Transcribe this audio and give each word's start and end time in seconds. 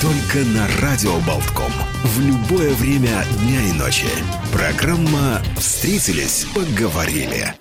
Только 0.00 0.46
на 0.50 0.68
Радио 0.80 1.14
Болтком. 1.26 1.72
В 2.04 2.20
любое 2.20 2.72
время 2.74 3.24
дня 3.40 3.60
и 3.68 3.72
ночи. 3.72 4.06
Программа 4.52 5.42
«Встретились, 5.56 6.46
поговорили». 6.54 7.54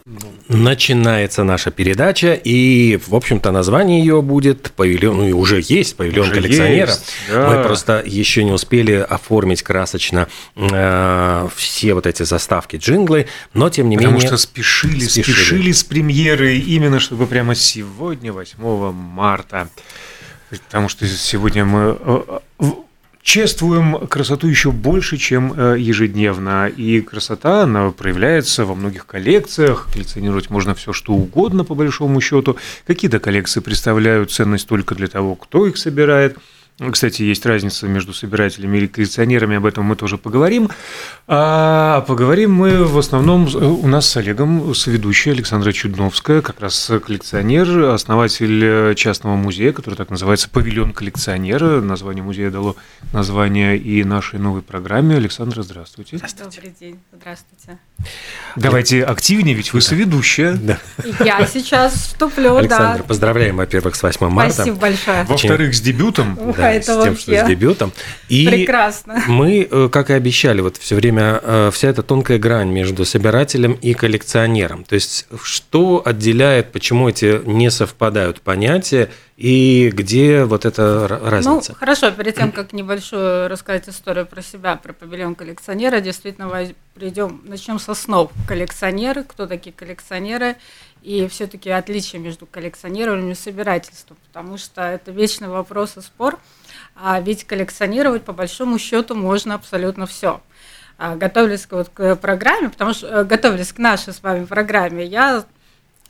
Начинается 0.47 1.43
наша 1.43 1.71
передача, 1.71 2.33
и, 2.33 2.99
в 3.07 3.15
общем-то, 3.15 3.51
название 3.51 3.99
ее 3.99 4.21
будет 4.21 4.71
павильон, 4.71 5.17
ну 5.17 5.27
и 5.27 5.31
уже 5.33 5.61
есть 5.67 5.97
павильон 5.97 6.27
Уже 6.27 6.35
коллекционера. 6.35 6.87
есть, 6.91 7.11
да. 7.29 7.49
Мы 7.49 7.63
просто 7.63 8.01
еще 8.05 8.43
не 8.45 8.51
успели 8.51 8.93
оформить 8.93 9.61
красочно 9.63 10.27
э, 10.55 11.49
все 11.55 11.93
вот 11.95 12.05
эти 12.07 12.23
заставки, 12.23 12.77
джинглы, 12.77 13.27
но 13.53 13.69
тем 13.69 13.89
не 13.89 13.97
Потому 13.97 14.13
менее. 14.15 14.27
что 14.27 14.37
спешили, 14.37 14.99
спешили. 15.05 15.23
спешили, 15.23 15.71
с 15.73 15.83
премьерой, 15.83 16.59
именно 16.59 16.99
чтобы 17.01 17.25
прямо 17.27 17.53
сегодня, 17.55 18.31
8 18.31 18.91
марта. 18.93 19.69
Потому 20.49 20.89
что 20.89 21.05
сегодня 21.07 21.65
мы 21.65 21.97
э, 21.99 22.39
чествуем 23.21 24.07
красоту 24.07 24.47
еще 24.47 24.71
больше, 24.71 25.17
чем 25.17 25.53
э, 25.53 25.75
ежедневно. 25.77 26.67
И 26.67 27.01
красота, 27.01 27.63
она 27.63 27.91
проявляется 27.91 28.63
во 28.63 28.73
многих 28.73 29.05
коллекциях. 29.05 29.89
Коллекционировать 29.91 30.49
можно 30.49 30.73
все, 30.75 30.93
что 30.93 31.11
угодно, 31.11 31.65
по 31.65 31.75
большому 31.75 32.21
счету. 32.21 32.55
Какие-то 32.85 33.19
коллекции 33.19 33.59
представляют 33.59 34.31
ценность 34.31 34.67
только 34.67 34.95
для 34.95 35.07
того, 35.07 35.35
кто 35.35 35.67
их 35.67 35.77
собирает. 35.77 36.37
Кстати, 36.91 37.23
есть 37.23 37.43
разница 37.43 37.87
между 37.87 38.13
собирателями 38.13 38.77
и 38.77 38.87
коллекционерами, 38.87 39.57
об 39.57 39.65
этом 39.65 39.85
мы 39.85 39.95
тоже 39.95 40.19
поговорим. 40.19 40.69
А 41.25 42.01
поговорим 42.01 42.53
мы 42.53 42.85
в 42.85 42.99
основном 42.99 43.47
э, 43.47 43.57
у 43.57 43.87
нас 43.87 44.07
с 44.07 44.15
Олегом, 44.15 44.75
с 44.75 44.85
ведущей 44.85 45.31
Александра 45.31 45.71
Чудновская, 45.71 46.43
как 46.43 46.59
раз 46.59 46.91
коллекционер, 47.03 47.85
основатель 47.85 48.63
э, 48.63 48.95
частного 48.95 49.35
музея, 49.35 49.73
который 49.73 49.95
так 49.95 50.11
называется 50.11 50.51
«Павильон 50.51 50.93
коллекционера». 50.93 51.81
Название 51.81 52.23
музея 52.23 52.51
дало 52.51 52.75
название 53.11 53.75
и 53.75 54.03
нашей 54.03 54.37
новой 54.37 54.61
программе. 54.61 55.15
Александра, 55.15 55.63
здравствуйте. 55.63 56.19
Добрый 56.37 56.75
день, 56.79 56.99
здравствуйте. 57.11 57.79
Давайте 58.55 59.03
активнее, 59.03 59.55
ведь 59.55 59.73
вы 59.73 59.81
соведущая. 59.81 60.53
Да. 60.53 60.77
Я 61.25 61.43
сейчас 61.47 61.93
вступлю, 61.93 62.55
Александр, 62.55 62.99
да. 62.99 63.03
поздравляем, 63.03 63.57
во-первых, 63.57 63.95
с 63.95 64.03
8 64.03 64.29
марта. 64.29 64.53
Спасибо 64.53 64.77
большое. 64.77 65.23
Во-вторых, 65.23 65.73
с 65.73 65.81
дебютом. 65.81 66.37
Ух, 66.37 66.57
Да, 66.67 66.73
это 66.73 67.01
с 67.01 67.03
тем, 67.03 67.17
что 67.17 67.31
вообще 67.31 67.45
с 67.45 67.47
дебютом. 67.47 67.91
И 68.29 68.47
прекрасно. 68.47 69.23
Мы, 69.27 69.67
э, 69.69 69.89
как 69.91 70.09
и 70.09 70.13
обещали, 70.13 70.61
вот 70.61 70.77
все 70.77 70.95
время 70.95 71.39
э, 71.41 71.71
вся 71.73 71.89
эта 71.89 72.03
тонкая 72.03 72.37
грань 72.39 72.69
между 72.69 73.05
собирателем 73.05 73.73
и 73.73 73.93
коллекционером. 73.93 74.83
То 74.83 74.95
есть, 74.95 75.27
что 75.41 76.01
отделяет, 76.05 76.71
почему 76.71 77.09
эти 77.09 77.41
не 77.45 77.71
совпадают 77.71 78.41
понятия 78.41 79.09
и 79.37 79.91
где 79.93 80.45
вот 80.45 80.65
эта 80.65 81.07
разница? 81.07 81.73
Ну, 81.73 81.77
хорошо, 81.77 82.09
перед 82.11 82.35
тем, 82.35 82.51
как 82.51 82.73
небольшую 82.73 83.47
рассказать 83.47 83.87
историю 83.87 84.25
про 84.25 84.41
себя, 84.41 84.75
про 84.75 84.93
павильон 84.93 85.35
коллекционера, 85.35 85.99
действительно 85.99 86.49
придем, 86.95 87.41
начнем 87.45 87.77
с 87.77 87.87
основ. 87.87 88.31
Коллекционеры, 88.47 89.23
кто 89.23 89.45
такие 89.45 89.73
коллекционеры, 89.73 90.55
и 91.03 91.27
все-таки 91.27 91.69
отличие 91.69 92.19
между 92.19 92.45
коллекционированием 92.47 93.31
и 93.31 93.35
собирательством, 93.35 94.17
потому 94.27 94.57
что 94.57 94.81
это 94.81 95.11
вечный 95.11 95.47
вопрос 95.47 95.97
и 95.97 96.01
спор. 96.01 96.39
А 96.99 97.19
ведь 97.21 97.45
коллекционировать, 97.45 98.23
по 98.23 98.33
большому 98.33 98.79
счету, 98.79 99.13
можно 99.13 99.55
абсолютно 99.55 100.07
все. 100.07 100.41
Готовились 100.97 101.67
к, 101.67 101.73
вот, 101.73 101.89
к 101.89 102.15
программе, 102.15 102.69
потому 102.69 102.93
что 102.93 103.07
э, 103.07 103.23
готовились 103.23 103.71
к 103.71 103.77
нашей 103.77 104.13
с 104.13 104.23
вами 104.23 104.45
программе, 104.45 105.05
я 105.05 105.45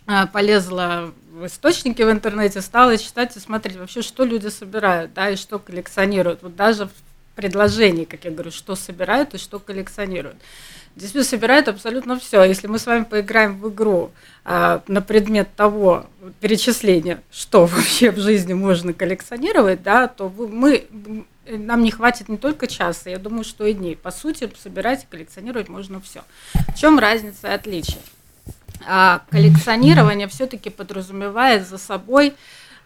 а, 0.05 0.27
полезла 0.27 1.11
в 1.33 1.45
источники 1.45 2.01
в 2.01 2.09
интернете, 2.09 2.61
стала 2.61 2.97
читать 2.97 3.35
и 3.35 3.41
смотреть 3.41 3.75
вообще, 3.75 4.01
что 4.01 4.23
люди 4.23 4.47
собирают, 4.47 5.13
да, 5.13 5.29
и 5.29 5.35
что 5.35 5.59
коллекционируют. 5.59 6.41
Вот 6.41 6.55
даже 6.55 6.87
в 7.37 7.39
предложении, 7.39 8.05
как 8.05 8.25
я 8.25 8.31
говорю, 8.31 8.49
что 8.49 8.75
собирают 8.75 9.35
и 9.35 9.37
что 9.37 9.59
коллекционируют. 9.59 10.37
Действительно, 10.95 11.23
собирают 11.23 11.67
абсолютно 11.67 12.19
все. 12.19 12.43
Если 12.43 12.65
мы 12.65 12.79
с 12.79 12.87
вами 12.87 13.03
поиграем 13.03 13.59
в 13.59 13.69
игру 13.69 14.11
а, 14.43 14.81
на 14.87 15.03
предмет 15.03 15.47
того 15.55 16.07
перечисления, 16.39 17.21
что 17.31 17.65
вообще 17.67 18.09
в 18.09 18.17
жизни 18.17 18.53
можно 18.53 18.91
коллекционировать, 18.91 19.83
да, 19.83 20.07
то 20.07 20.29
мы, 20.29 20.87
нам 21.45 21.83
не 21.83 21.91
хватит 21.91 22.27
не 22.27 22.37
только 22.37 22.65
часа, 22.65 23.11
я 23.11 23.19
думаю, 23.19 23.43
что 23.43 23.67
и 23.67 23.73
дней. 23.73 23.95
По 23.95 24.09
сути, 24.09 24.51
собирать 24.59 25.03
и 25.03 25.07
коллекционировать 25.07 25.69
можно 25.69 26.01
все. 26.01 26.23
В 26.69 26.79
чем 26.79 26.97
разница 26.97 27.49
и 27.49 27.51
отличие? 27.51 27.99
А 28.87 29.21
коллекционирование 29.29 30.27
все-таки 30.27 30.71
подразумевает 30.71 31.67
за 31.67 31.77
собой 31.77 32.33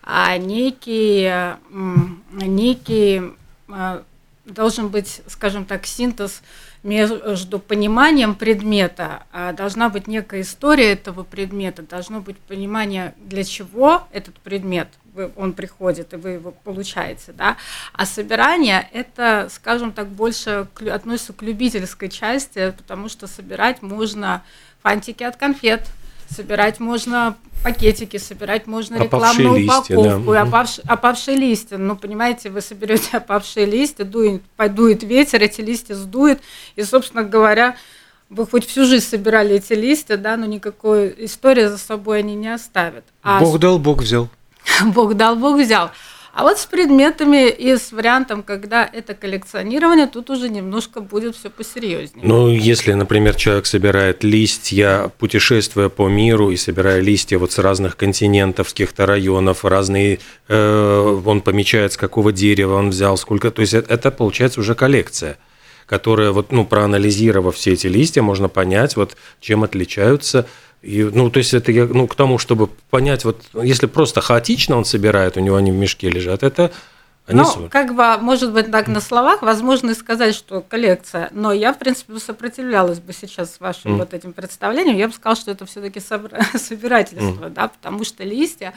а, 0.03 0.35
некий, 0.37 1.23
м, 1.23 2.21
некий 2.31 3.21
а, 3.69 4.03
должен 4.45 4.89
быть, 4.89 5.21
скажем 5.27 5.65
так, 5.65 5.85
синтез 5.85 6.41
между 6.83 7.59
пониманием 7.59 8.33
предмета, 8.33 9.23
а, 9.31 9.53
должна 9.53 9.89
быть 9.89 10.07
некая 10.07 10.41
история 10.41 10.93
этого 10.93 11.23
предмета, 11.23 11.83
должно 11.83 12.21
быть 12.21 12.37
понимание, 12.39 13.13
для 13.17 13.43
чего 13.43 14.07
этот 14.11 14.35
предмет 14.39 14.87
он 15.35 15.53
приходит, 15.53 16.13
и 16.13 16.15
вы 16.15 16.31
его 16.31 16.51
получаете, 16.51 17.33
да, 17.33 17.57
а 17.93 18.05
собирание 18.05 18.87
это, 18.93 19.49
скажем 19.51 19.91
так, 19.91 20.07
больше 20.07 20.67
относится 20.89 21.33
к 21.33 21.41
любительской 21.41 22.09
части, 22.09 22.73
потому 22.77 23.09
что 23.09 23.27
собирать 23.27 23.81
можно 23.81 24.43
фантики 24.81 25.23
от 25.23 25.35
конфет, 25.35 25.81
собирать 26.35 26.79
можно 26.79 27.35
пакетики, 27.63 28.17
собирать 28.17 28.67
можно 28.67 28.95
Опавшие 28.95 29.05
рекламную 29.43 29.61
листья, 29.61 29.97
упаковку, 29.97 30.33
да. 30.33 30.41
опавш- 30.43 30.81
опавшие 30.87 31.37
листья. 31.37 31.77
Ну, 31.77 31.95
понимаете, 31.95 32.49
вы 32.49 32.61
соберете 32.61 33.09
опавшие 33.17 33.65
листья, 33.65 34.03
дует, 34.03 34.41
подует 34.55 35.03
ветер, 35.03 35.41
эти 35.43 35.61
листья 35.61 35.93
сдует, 35.95 36.41
и, 36.75 36.83
собственно 36.83 37.23
говоря, 37.23 37.75
вы 38.29 38.47
хоть 38.47 38.65
всю 38.65 38.85
жизнь 38.85 39.05
собирали 39.05 39.55
эти 39.55 39.73
листья, 39.73 40.17
да, 40.17 40.37
но 40.37 40.45
никакой 40.45 41.13
истории 41.17 41.65
за 41.65 41.77
собой 41.77 42.19
они 42.19 42.35
не 42.35 42.53
оставят. 42.53 43.03
А 43.21 43.39
Бог 43.39 43.59
дал, 43.59 43.77
Бог 43.77 44.01
взял. 44.01 44.29
Бог 44.85 45.15
дал, 45.15 45.35
Бог 45.35 45.59
взял. 45.59 45.91
А 46.33 46.43
вот 46.43 46.57
с 46.57 46.65
предметами 46.65 47.49
и 47.49 47.75
с 47.75 47.91
вариантом, 47.91 48.41
когда 48.41 48.89
это 48.91 49.13
коллекционирование, 49.13 50.07
тут 50.07 50.29
уже 50.29 50.47
немножко 50.47 51.01
будет 51.01 51.35
все 51.35 51.49
посерьезнее. 51.49 52.25
Ну, 52.25 52.47
если, 52.47 52.93
например, 52.93 53.35
человек 53.35 53.65
собирает 53.65 54.23
листья, 54.23 55.11
путешествуя 55.17 55.89
по 55.89 56.07
миру 56.07 56.51
и 56.51 56.55
собирая 56.55 57.01
листья 57.01 57.37
вот 57.37 57.51
с 57.51 57.59
разных 57.59 57.97
континентов, 57.97 58.69
с 58.69 58.71
каких-то 58.71 59.05
районов, 59.05 59.65
разные, 59.65 60.19
э, 60.47 61.21
он 61.25 61.41
помечает, 61.41 61.93
с 61.93 61.97
какого 61.97 62.31
дерева 62.31 62.75
он 62.75 62.91
взял, 62.91 63.17
сколько, 63.17 63.51
то 63.51 63.61
есть 63.61 63.73
это, 63.73 63.93
это 63.93 64.09
получается 64.09 64.61
уже 64.61 64.73
коллекция, 64.73 65.37
которая 65.85 66.31
вот, 66.31 66.53
ну, 66.53 66.65
проанализировав 66.65 67.57
все 67.57 67.73
эти 67.73 67.87
листья, 67.87 68.21
можно 68.21 68.47
понять, 68.47 68.95
вот, 68.95 69.17
чем 69.41 69.65
отличаются. 69.65 70.47
И, 70.81 71.03
ну, 71.03 71.29
то 71.29 71.37
есть 71.37 71.53
это 71.53 71.71
я, 71.71 71.85
ну, 71.85 72.07
к 72.07 72.15
тому, 72.15 72.39
чтобы 72.39 72.67
понять, 72.89 73.23
вот, 73.23 73.41
если 73.53 73.85
просто 73.85 74.21
хаотично 74.21 74.77
он 74.77 74.85
собирает, 74.85 75.37
у 75.37 75.39
него 75.39 75.55
они 75.57 75.71
в 75.71 75.75
мешке 75.75 76.09
лежат, 76.09 76.41
это 76.41 76.71
они 77.27 77.39
Ну, 77.39 77.69
как 77.69 77.93
бы, 77.93 78.17
может 78.17 78.51
быть, 78.51 78.71
так 78.71 78.87
на 78.87 78.99
словах, 78.99 79.43
возможно 79.43 79.91
и 79.91 79.93
сказать, 79.93 80.33
что 80.33 80.61
коллекция, 80.61 81.29
но 81.33 81.53
я, 81.53 81.71
в 81.71 81.77
принципе, 81.77 82.17
сопротивлялась 82.17 82.99
бы 82.99 83.13
сейчас 83.13 83.59
вашим 83.59 83.91
Мгм. 83.91 83.99
вот 83.99 84.13
этим 84.15 84.33
представлением, 84.33 84.97
я 84.97 85.07
бы 85.07 85.13
сказала, 85.13 85.35
что 85.35 85.51
это 85.51 85.67
все-таки 85.67 85.99
собирательство, 86.57 87.49
да, 87.49 87.67
потому 87.67 88.03
что 88.03 88.23
листья, 88.23 88.73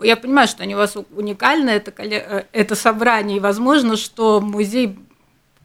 я 0.00 0.16
понимаю, 0.16 0.46
что 0.46 0.62
они 0.62 0.76
у 0.76 0.78
вас 0.78 0.96
уникальны, 1.10 1.70
это, 1.70 1.92
э, 2.02 2.44
это 2.52 2.76
собрание, 2.76 3.38
и 3.38 3.40
возможно, 3.40 3.96
что 3.96 4.40
музей 4.40 4.96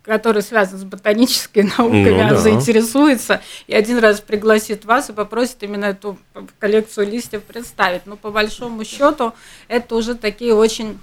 который 0.03 0.41
связан 0.41 0.77
с 0.79 0.83
ботаническими 0.83 1.71
науками, 1.77 2.21
Ну 2.23 2.29
да. 2.29 2.35
заинтересуется 2.35 3.41
и 3.67 3.73
один 3.73 3.97
раз 3.97 4.21
пригласит 4.21 4.85
вас 4.85 5.09
и 5.09 5.13
попросит 5.13 5.63
именно 5.63 5.85
эту 5.85 6.17
коллекцию 6.59 7.07
листьев 7.09 7.44
представить. 7.44 8.05
Но 8.05 8.15
по 8.15 8.29
большому 8.29 8.83
счету 8.85 9.33
это 9.67 9.95
уже 9.95 10.15
такие 10.15 10.53
очень 10.53 11.00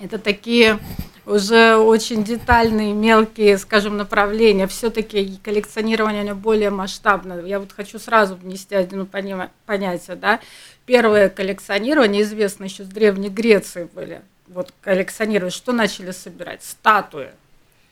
это 0.00 0.18
такие 0.18 0.80
уже 1.26 1.76
очень 1.76 2.22
детальные, 2.24 2.92
мелкие, 2.92 3.56
скажем, 3.58 3.96
направления. 3.96 4.66
Все-таки 4.66 5.38
коллекционирование 5.42 6.22
оно 6.22 6.34
более 6.34 6.70
масштабное. 6.70 7.42
Я 7.44 7.60
вот 7.60 7.72
хочу 7.72 7.98
сразу 7.98 8.34
внести 8.34 8.74
одно 8.74 9.06
понятие. 9.06 10.16
Да? 10.16 10.40
Первое 10.84 11.28
коллекционирование, 11.30 12.22
известно 12.22 12.64
еще 12.64 12.84
с 12.84 12.88
Древней 12.88 13.30
Греции 13.30 13.88
были. 13.94 14.20
Вот 14.48 14.74
коллекционировать, 14.82 15.54
что 15.54 15.72
начали 15.72 16.10
собирать? 16.10 16.62
Статуи. 16.62 17.28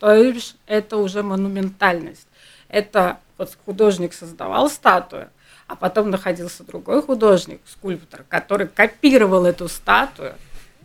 То 0.02 0.12
есть 0.14 0.56
это 0.66 0.96
уже 0.96 1.22
монументальность. 1.22 2.26
Это 2.66 3.20
вот 3.38 3.56
художник 3.64 4.14
создавал 4.14 4.68
статую, 4.68 5.28
а 5.68 5.76
потом 5.76 6.10
находился 6.10 6.64
другой 6.64 7.02
художник, 7.02 7.60
скульптор, 7.66 8.24
который 8.28 8.66
копировал 8.66 9.44
эту 9.46 9.68
статую 9.68 10.34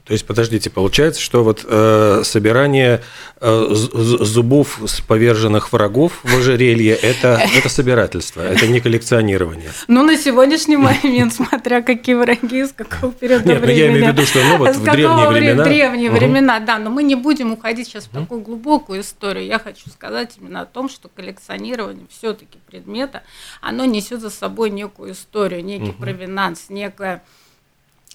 то 0.07 0.13
есть, 0.13 0.25
подождите, 0.25 0.69
получается, 0.69 1.19
что 1.19 1.44
вот 1.44 1.65
э, 1.68 2.21
собирание 2.24 3.01
э, 3.42 3.68
зубов 3.71 4.80
с 4.86 5.01
поверженных 5.01 5.74
врагов 5.74 6.21
в 6.24 6.38
ожерелье 6.38 6.95
это, 6.95 7.42
это 7.54 7.68
собирательство, 7.68 8.39
это 8.39 8.68
не 8.68 8.80
коллекционирование. 8.80 9.69
Ну, 9.89 10.04
на 10.04 10.15
сегодняшний 10.15 10.77
момент, 10.77 11.33
смотря 11.33 11.81
какие 11.81 12.15
враги, 12.15 12.65
с 12.65 12.71
какого 12.71 13.12
периода 13.12 13.50
Нет, 13.50 13.62
времени. 13.62 13.74
Ну, 13.74 13.86
я 13.86 13.92
имею 13.92 14.06
в 14.06 14.15
виду, 14.15 14.25
что 14.25 14.39
ну, 14.45 14.57
вот 14.59 14.75
в 14.77 14.83
древние 14.83 15.27
времена. 15.27 15.63
древние 15.65 16.09
времена, 16.09 16.59
да, 16.62 16.77
но 16.77 16.89
мы 16.89 17.04
не 17.04 17.15
будем 17.15 17.51
уходить 17.51 17.88
сейчас 17.88 18.06
в 18.06 18.12
такую 18.12 18.39
глубокую 18.39 19.01
историю. 19.01 19.45
Я 19.45 19.59
хочу 19.59 19.89
сказать 19.89 20.36
именно 20.39 20.62
о 20.62 20.65
том, 20.65 20.88
что 20.88 21.09
коллекционирование 21.09 22.06
все-таки 22.09 22.59
предмета, 22.65 23.24
оно 23.59 23.83
несет 23.83 24.21
за 24.21 24.30
собой 24.30 24.69
некую 24.69 25.12
историю, 25.12 25.65
некий 25.65 25.92
провинанс, 25.92 26.68
некое 26.69 27.24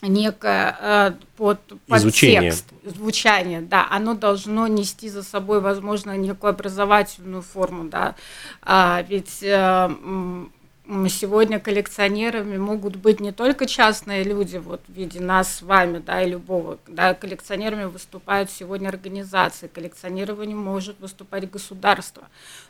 некое 0.08 0.76
э, 0.80 1.12
под, 1.36 1.60
подтекст, 1.86 2.66
звучание, 2.84 3.60
да, 3.60 3.86
оно 3.90 4.14
должно 4.14 4.66
нести 4.66 5.08
за 5.08 5.22
собой, 5.22 5.60
возможно, 5.60 6.16
некую 6.16 6.50
образовательную 6.50 7.42
форму, 7.42 7.84
да, 7.84 8.16
а, 8.62 9.04
ведь 9.08 9.42
э, 9.42 9.90
сегодня 11.08 11.60
коллекционерами 11.60 12.56
могут 12.58 12.96
быть 12.96 13.20
не 13.20 13.30
только 13.30 13.66
частные 13.66 14.24
люди, 14.24 14.56
вот 14.56 14.80
в 14.88 14.92
виде 14.92 15.20
нас 15.20 15.56
с 15.56 15.62
вами, 15.62 15.98
да, 15.98 16.22
и 16.22 16.30
любого, 16.30 16.78
да, 16.88 17.14
коллекционерами 17.14 17.84
выступают 17.84 18.50
сегодня 18.50 18.88
организации, 18.88 19.68
коллекционирование 19.68 20.56
может 20.56 20.98
выступать 20.98 21.48
государство, 21.48 22.24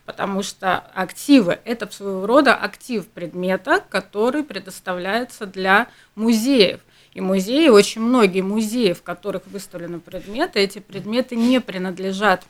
потому 0.04 0.42
что 0.42 0.78
активы– 0.94 1.58
это 1.64 1.90
своего 1.90 2.26
рода 2.26 2.54
актив 2.54 3.06
предмета, 3.06 3.82
который 3.88 4.44
предоставляется 4.44 5.46
для 5.46 5.88
музеев– 6.14 6.80
и 7.14 7.20
музеи, 7.20 7.68
очень 7.68 8.00
многие 8.00 8.40
музеи, 8.40 8.92
в 8.92 9.02
которых 9.02 9.42
выставлены 9.46 10.00
предметы, 10.00 10.60
эти 10.60 10.78
предметы 10.78 11.36
не 11.36 11.60
принадлежат 11.60 12.44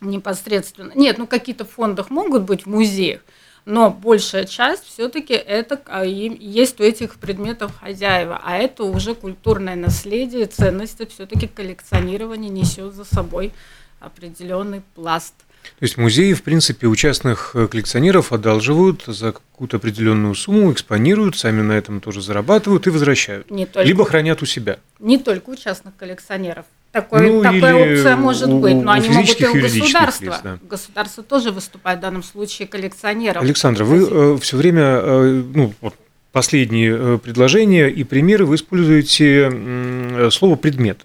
непосредственно. 0.00 0.92
Нет, 0.94 1.18
ну 1.18 1.26
какие-то 1.26 1.64
в 1.64 1.70
фондах 1.70 2.10
могут 2.10 2.42
быть 2.42 2.64
в 2.64 2.68
музеях, 2.68 3.20
но 3.64 3.90
большая 3.90 4.44
часть 4.44 4.84
все-таки 4.84 5.34
это 5.34 5.80
а, 5.86 6.04
есть 6.04 6.80
у 6.80 6.84
этих 6.84 7.16
предметов 7.16 7.78
хозяева, 7.78 8.40
а 8.42 8.56
это 8.56 8.84
уже 8.84 9.14
культурное 9.14 9.76
наследие, 9.76 10.46
ценности, 10.46 11.06
все-таки 11.06 11.46
коллекционирование 11.46 12.50
несет 12.50 12.94
за 12.94 13.04
собой 13.04 13.52
определенный 14.00 14.82
пласт– 14.94 15.34
то 15.62 15.84
есть 15.84 15.96
музеи, 15.96 16.32
в 16.32 16.42
принципе, 16.42 16.86
у 16.86 16.94
частных 16.94 17.52
э, 17.54 17.66
коллекционеров 17.66 18.32
одалживают 18.32 19.04
за 19.06 19.32
какую-то 19.32 19.78
определенную 19.78 20.34
сумму, 20.34 20.72
экспонируют, 20.72 21.36
сами 21.36 21.62
на 21.62 21.72
этом 21.72 22.00
тоже 22.00 22.22
зарабатывают 22.22 22.86
и 22.86 22.90
возвращают. 22.90 23.50
Не 23.50 23.66
только, 23.66 23.86
Либо 23.86 24.04
хранят 24.04 24.42
у 24.42 24.46
себя. 24.46 24.78
Не 25.00 25.18
только 25.18 25.50
у 25.50 25.56
частных 25.56 25.96
коллекционеров. 25.96 26.66
Такой, 26.92 27.30
ну, 27.30 27.42
такая 27.42 27.74
опция 27.74 28.16
может 28.16 28.48
у, 28.48 28.60
быть, 28.60 28.76
но 28.76 28.92
они 28.92 29.08
могут 29.08 29.40
и 29.40 29.46
у 29.46 29.54
государства. 29.54 30.24
Лиц, 30.24 30.40
да. 30.44 30.58
Государство 30.68 31.22
тоже 31.24 31.50
выступает 31.50 31.98
в 32.00 32.02
данном 32.02 32.22
случае 32.22 32.68
коллекционером. 32.68 33.42
Александра, 33.42 33.84
вы 33.84 34.06
э, 34.08 34.38
все 34.40 34.56
время, 34.56 34.82
э, 34.82 35.42
ну, 35.54 35.72
вот 35.80 35.94
последние 36.32 36.96
э, 36.96 37.18
предложения 37.18 37.88
и 37.88 38.04
примеры 38.04 38.46
вы 38.46 38.56
используете 38.56 39.50
э, 39.52 40.28
слово 40.30 40.56
предмет. 40.56 41.00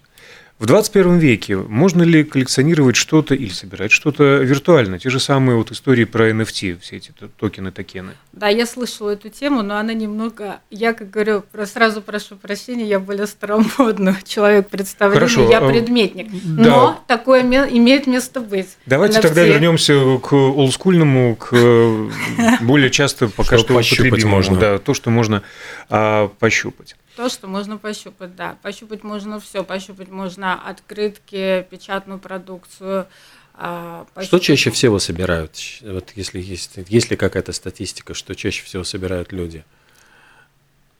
В 0.58 0.66
21 0.66 1.18
веке 1.18 1.56
можно 1.56 2.02
ли 2.02 2.24
коллекционировать 2.24 2.96
что-то 2.96 3.36
или 3.36 3.50
собирать 3.50 3.92
что-то 3.92 4.38
виртуально? 4.38 4.98
Те 4.98 5.08
же 5.08 5.20
самые 5.20 5.56
вот 5.56 5.70
истории 5.70 6.02
про 6.02 6.30
NFT, 6.30 6.80
все 6.80 6.96
эти 6.96 7.12
токены, 7.38 7.70
токены. 7.70 8.14
Да, 8.32 8.48
я 8.48 8.66
слышала 8.66 9.10
эту 9.10 9.28
тему, 9.28 9.62
но 9.62 9.76
она 9.76 9.92
немного, 9.92 10.58
я 10.70 10.94
как 10.94 11.10
говорю, 11.10 11.44
сразу 11.64 12.02
прошу 12.02 12.34
прощения, 12.34 12.84
я 12.84 12.98
более 12.98 13.28
старомодный 13.28 14.16
человек 14.24 14.68
представления, 14.68 15.28
Хорошо. 15.28 15.48
я 15.48 15.58
а, 15.58 15.68
предметник. 15.68 16.26
Да. 16.32 16.62
Но 16.64 17.04
такое 17.06 17.42
имеет 17.42 18.08
место 18.08 18.40
быть. 18.40 18.78
Давайте 18.84 19.20
NFT. 19.20 19.22
тогда 19.22 19.44
вернемся 19.44 20.18
к 20.18 20.32
олдскульному, 20.32 21.36
к 21.36 21.50
э, 21.52 22.08
более 22.62 22.90
часто 22.90 23.28
пока 23.28 23.58
что, 23.58 23.80
что 23.80 23.92
употребимому. 24.02 24.56
Да, 24.56 24.78
то, 24.78 24.92
что 24.92 25.10
можно 25.10 25.44
а, 25.88 26.26
пощупать. 26.40 26.96
То, 27.18 27.28
что 27.28 27.48
можно 27.48 27.78
пощупать, 27.78 28.36
да. 28.36 28.56
Пощупать 28.62 29.02
можно 29.02 29.40
все. 29.40 29.64
Пощупать 29.64 30.06
можно 30.08 30.54
открытки, 30.54 31.66
печатную 31.68 32.20
продукцию. 32.20 33.08
А, 33.54 34.06
пощупать... 34.14 34.26
Что 34.26 34.38
чаще 34.38 34.70
всего 34.70 35.00
собирают? 35.00 35.56
Вот 35.82 36.12
если 36.14 36.40
есть, 36.40 36.76
есть 36.76 37.10
ли 37.10 37.16
какая-то 37.16 37.50
статистика, 37.52 38.14
что 38.14 38.36
чаще 38.36 38.62
всего 38.62 38.84
собирают 38.84 39.32
люди? 39.32 39.64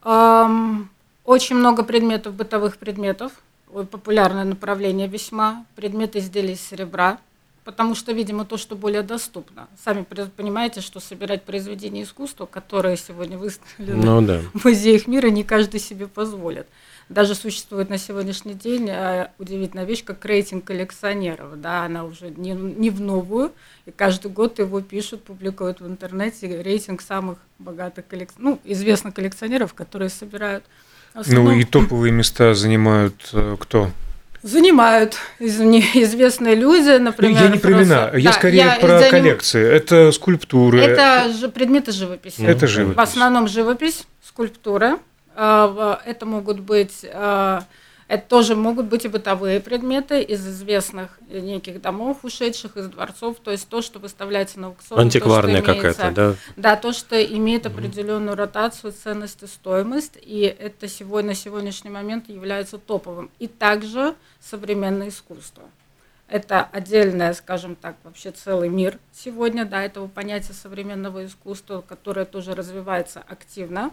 Очень 0.03 1.55
много 1.55 1.85
предметов, 1.85 2.35
бытовых 2.35 2.79
предметов. 2.79 3.31
Популярное 3.69 4.43
направление 4.43 5.07
весьма. 5.07 5.65
Предметы 5.77 6.19
изделий 6.19 6.55
из 6.55 6.61
серебра 6.61 7.21
потому 7.69 7.95
что, 7.95 8.13
видимо, 8.13 8.47
то, 8.47 8.57
что 8.57 8.77
более 8.77 9.03
доступно. 9.03 9.69
Сами 9.85 10.03
понимаете, 10.03 10.81
что 10.81 11.01
собирать 11.01 11.43
произведения 11.43 12.03
искусства, 12.03 12.47
которые 12.47 12.97
сегодня 12.97 13.37
выставлены 13.37 14.07
ну, 14.07 14.23
да. 14.23 14.41
в 14.55 14.65
музеях 14.65 15.07
мира, 15.07 15.27
не 15.27 15.45
каждый 15.45 15.79
себе 15.79 16.07
позволит. 16.07 16.67
Даже 17.11 17.35
существует 17.35 17.91
на 17.91 17.99
сегодняшний 17.99 18.55
день 18.55 18.89
э, 18.89 19.29
удивительная 19.39 19.85
вещь, 19.85 20.03
как 20.03 20.25
рейтинг 20.25 20.65
коллекционеров. 20.65 21.61
Да, 21.61 21.85
она 21.85 22.07
уже 22.07 22.31
не, 22.31 22.53
не 22.53 22.89
в 22.89 23.03
новую, 23.03 23.53
и 23.85 23.91
каждый 23.91 24.31
год 24.31 24.59
его 24.59 24.81
пишут, 24.81 25.25
публикуют 25.25 25.83
в 25.83 25.87
интернете 25.87 26.63
рейтинг 26.63 27.03
самых 27.03 27.37
богатых 27.59 28.07
коллекционеров, 28.07 28.63
ну, 28.65 28.73
известных 28.73 29.13
коллекционеров, 29.13 29.75
которые 29.75 30.09
собирают. 30.09 30.65
Основном... 31.13 31.53
Ну 31.53 31.61
и 31.61 31.65
топовые 31.65 32.13
места 32.13 32.55
занимают 32.55 33.29
э, 33.35 33.59
кто? 33.61 33.91
Занимают 34.43 35.17
известные 35.41 36.55
люди, 36.55 36.97
например. 36.99 37.43
Я 37.43 37.49
не 37.49 37.59
про 37.59 37.73
имена, 37.73 38.11
я 38.15 38.31
да, 38.31 38.33
скорее 38.33 38.57
я 38.57 38.79
про 38.81 38.99
заним... 38.99 39.11
коллекции. 39.11 39.67
Это 39.67 40.13
скульптуры. 40.13 40.81
Это 40.81 41.33
же 41.33 41.49
предметы 41.49 41.93
живописи. 41.93 42.41
Это 42.43 42.67
живопись. 42.67 42.97
В 42.97 43.01
основном 43.01 43.49
живопись, 43.49 44.07
скульптура. 44.25 44.99
Это 45.35 46.19
могут 46.23 46.61
быть 46.61 47.05
а, 47.13 47.65
это 48.09 48.27
тоже 48.27 48.57
могут 48.57 48.87
быть 48.87 49.05
и 49.05 49.09
бытовые 49.09 49.61
предметы 49.61 50.23
из 50.23 50.47
известных 50.47 51.19
неких 51.29 51.83
домов, 51.83 52.19
ушедших 52.23 52.79
из 52.79 52.89
дворцов, 52.89 53.37
то 53.45 53.51
есть 53.51 53.69
то, 53.69 53.83
что 53.83 53.99
выставляется 53.99 54.59
на 54.59 54.69
аукцион. 54.69 54.99
Антикварная 54.99 55.61
какая-то, 55.61 56.11
да? 56.11 56.35
Да, 56.57 56.77
то, 56.77 56.95
что 56.95 57.23
имеет 57.23 57.67
определенную 57.67 58.35
ротацию, 58.35 58.93
ценность 58.93 59.43
и 59.43 59.47
стоимость, 59.47 60.19
и 60.23 60.41
это 60.41 60.89
сегодня, 60.89 61.29
на 61.29 61.35
сегодняшний 61.35 61.91
момент 61.91 62.31
является 62.31 62.79
топовым. 62.79 63.31
И 63.39 63.47
также 63.47 64.15
современное 64.41 65.11
искусство. 65.11 65.65
Это 66.29 66.63
отдельное, 66.63 67.35
скажем 67.35 67.77
так, 67.77 67.97
вообще 68.05 68.31
целый 68.31 68.71
мир 68.71 68.99
сегодня, 69.13 69.67
да, 69.67 69.83
этого 69.83 70.09
понятия 70.09 70.55
современного 70.55 71.27
искусства, 71.27 71.85
которое 71.87 72.25
тоже 72.25 72.55
развивается 72.55 73.23
активно, 73.29 73.91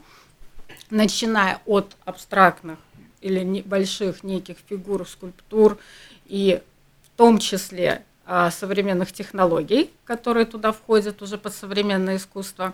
начиная 0.90 1.60
от 1.66 1.98
абстрактных 2.06 2.80
или 3.22 3.42
небольших 3.42 4.24
неких 4.24 4.58
фигур, 4.68 5.08
скульптур 5.08 5.78
и 6.26 6.62
в 7.06 7.18
том 7.18 7.40
числе 7.40 8.04
а, 8.26 8.52
современных 8.52 9.12
технологий, 9.12 9.92
которые 10.04 10.46
туда 10.46 10.72
входят 10.72 11.22
уже 11.22 11.38
под 11.38 11.54
современное 11.54 12.18
искусство, 12.18 12.74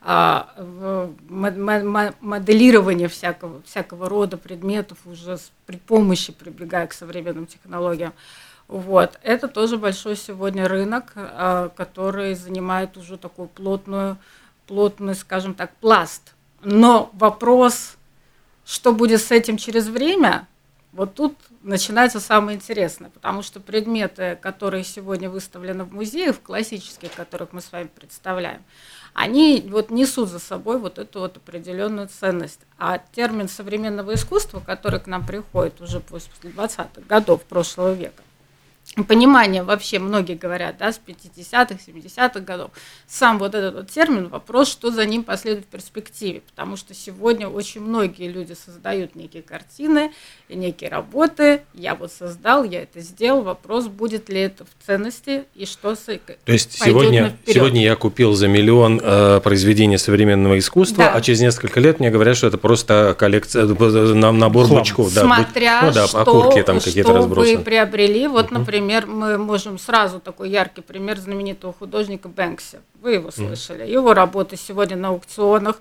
а, 0.00 1.10
моделирование 1.28 3.08
всякого, 3.08 3.62
всякого 3.62 4.08
рода 4.08 4.36
предметов 4.36 4.98
уже 5.04 5.38
при 5.66 5.76
помощи 5.78 6.32
прибегая 6.32 6.86
к 6.86 6.92
современным 6.92 7.46
технологиям. 7.46 8.12
Вот. 8.68 9.18
Это 9.22 9.48
тоже 9.48 9.78
большой 9.78 10.16
сегодня 10.16 10.68
рынок, 10.68 11.12
а, 11.16 11.70
который 11.70 12.34
занимает 12.34 12.96
уже 12.96 13.16
такую 13.16 13.48
плотную, 13.48 14.16
плотную, 14.66 15.14
скажем 15.14 15.54
так, 15.54 15.74
пласт. 15.76 16.34
Но 16.62 17.10
вопрос 17.14 17.95
что 18.66 18.92
будет 18.92 19.22
с 19.22 19.30
этим 19.30 19.56
через 19.56 19.86
время, 19.86 20.46
вот 20.92 21.14
тут 21.14 21.36
начинается 21.62 22.20
самое 22.20 22.56
интересное, 22.56 23.10
потому 23.10 23.42
что 23.42 23.60
предметы, 23.60 24.38
которые 24.42 24.82
сегодня 24.82 25.30
выставлены 25.30 25.84
в 25.84 25.92
музеях, 25.92 26.40
классических, 26.42 27.12
которых 27.12 27.52
мы 27.52 27.60
с 27.60 27.70
вами 27.70 27.88
представляем, 27.94 28.62
они 29.14 29.64
вот 29.70 29.90
несут 29.90 30.28
за 30.28 30.38
собой 30.38 30.78
вот 30.78 30.98
эту 30.98 31.20
вот 31.20 31.36
определенную 31.36 32.08
ценность. 32.08 32.60
А 32.78 32.98
термин 32.98 33.48
современного 33.48 34.14
искусства, 34.14 34.60
который 34.60 35.00
к 35.00 35.06
нам 35.06 35.24
приходит 35.24 35.80
уже 35.80 36.00
после 36.00 36.32
20-х 36.42 37.02
годов 37.08 37.42
прошлого 37.44 37.92
века, 37.92 38.22
понимание 39.06 39.62
вообще, 39.62 39.98
многие 39.98 40.34
говорят, 40.34 40.76
да, 40.78 40.92
с 40.92 41.00
50-х, 41.04 41.76
70-х 41.86 42.40
годов, 42.40 42.70
сам 43.06 43.38
вот 43.38 43.54
этот 43.54 43.74
вот 43.74 43.90
термин, 43.90 44.28
вопрос, 44.28 44.70
что 44.70 44.90
за 44.90 45.04
ним 45.04 45.22
последует 45.22 45.66
в 45.66 45.68
перспективе, 45.68 46.40
потому 46.40 46.76
что 46.76 46.94
сегодня 46.94 47.48
очень 47.48 47.82
многие 47.82 48.28
люди 48.28 48.54
создают 48.54 49.14
некие 49.14 49.42
картины, 49.42 50.12
некие 50.48 50.88
работы, 50.88 51.62
я 51.74 51.94
вот 51.94 52.12
создал, 52.12 52.64
я 52.64 52.82
это 52.82 53.00
сделал, 53.00 53.42
вопрос, 53.42 53.88
будет 53.88 54.28
ли 54.28 54.40
это 54.40 54.64
в 54.64 54.86
ценности 54.86 55.44
и 55.54 55.66
что 55.66 55.94
с 55.94 56.04
То 56.06 56.52
есть 56.52 56.72
сегодня, 56.72 57.36
сегодня 57.46 57.82
я 57.82 57.96
купил 57.96 58.32
за 58.34 58.48
миллион 58.48 59.00
э, 59.02 59.40
произведений 59.42 59.98
современного 59.98 60.58
искусства, 60.58 61.04
да. 61.04 61.12
а 61.12 61.20
через 61.20 61.40
несколько 61.40 61.80
лет 61.80 62.00
мне 62.00 62.10
говорят, 62.10 62.36
что 62.36 62.46
это 62.46 62.56
просто 62.56 63.14
коллекция, 63.18 63.64
э, 63.64 64.14
набор 64.14 64.66
Хлам. 64.66 64.80
бычков. 64.80 65.12
Да, 65.12 65.22
Смотря 65.22 65.82
ну, 65.82 65.92
да, 65.92 66.06
что, 66.06 66.20
окурки 66.20 66.62
там 66.62 66.80
какие-то 66.80 67.12
разбросаны. 67.12 67.58
вы 67.58 67.64
приобрели, 67.64 68.26
вот, 68.28 68.46
угу. 68.46 68.60
например, 68.60 68.75
например, 68.80 69.06
мы 69.06 69.38
можем 69.38 69.78
сразу 69.78 70.20
такой 70.20 70.50
яркий 70.50 70.80
пример 70.80 71.18
знаменитого 71.18 71.72
художника 71.72 72.28
Бэнкси. 72.28 72.78
Вы 73.02 73.14
его 73.14 73.30
слышали. 73.30 73.84
Mm. 73.84 73.90
Его 73.90 74.14
работы 74.14 74.56
сегодня 74.56 74.96
на 74.96 75.08
аукционах. 75.08 75.80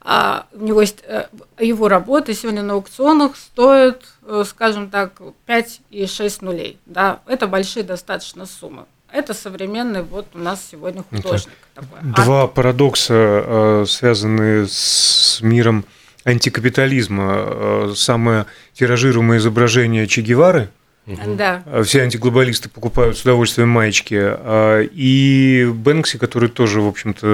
А, 0.00 0.46
у 0.52 0.64
него 0.64 0.80
есть 0.80 1.04
э, 1.06 1.26
его 1.60 1.88
работы 1.88 2.34
сегодня 2.34 2.62
на 2.62 2.74
аукционах 2.74 3.36
стоят, 3.36 4.02
э, 4.26 4.44
скажем 4.46 4.90
так, 4.90 5.12
5 5.46 5.80
и 5.90 6.06
6 6.06 6.42
нулей. 6.42 6.78
Да? 6.86 7.20
Это 7.26 7.46
большие 7.46 7.84
достаточно 7.84 8.46
суммы. 8.46 8.84
Это 9.12 9.32
современный 9.34 10.02
вот 10.02 10.26
у 10.34 10.38
нас 10.38 10.66
сегодня 10.68 11.04
художник. 11.08 11.52
Это 11.74 11.86
такой. 11.86 12.24
Два 12.24 12.42
Арт. 12.44 12.54
парадокса, 12.54 13.14
э, 13.14 13.84
связанные 13.86 14.66
с 14.68 15.38
миром 15.42 15.84
антикапитализма. 16.24 17.92
Самое 17.94 18.46
тиражируемое 18.74 19.38
изображение 19.38 20.06
Че 20.06 20.22
Гевары– 20.22 20.68
Угу. 21.06 21.34
Да. 21.36 21.64
Все 21.84 22.02
антиглобалисты 22.02 22.68
покупают 22.68 23.18
с 23.18 23.22
удовольствием 23.22 23.68
маечки. 23.68 24.16
А, 24.18 24.80
и 24.80 25.68
Бэнкси, 25.72 26.18
который 26.18 26.48
тоже, 26.48 26.80
в 26.80 26.86
общем-то, 26.86 27.26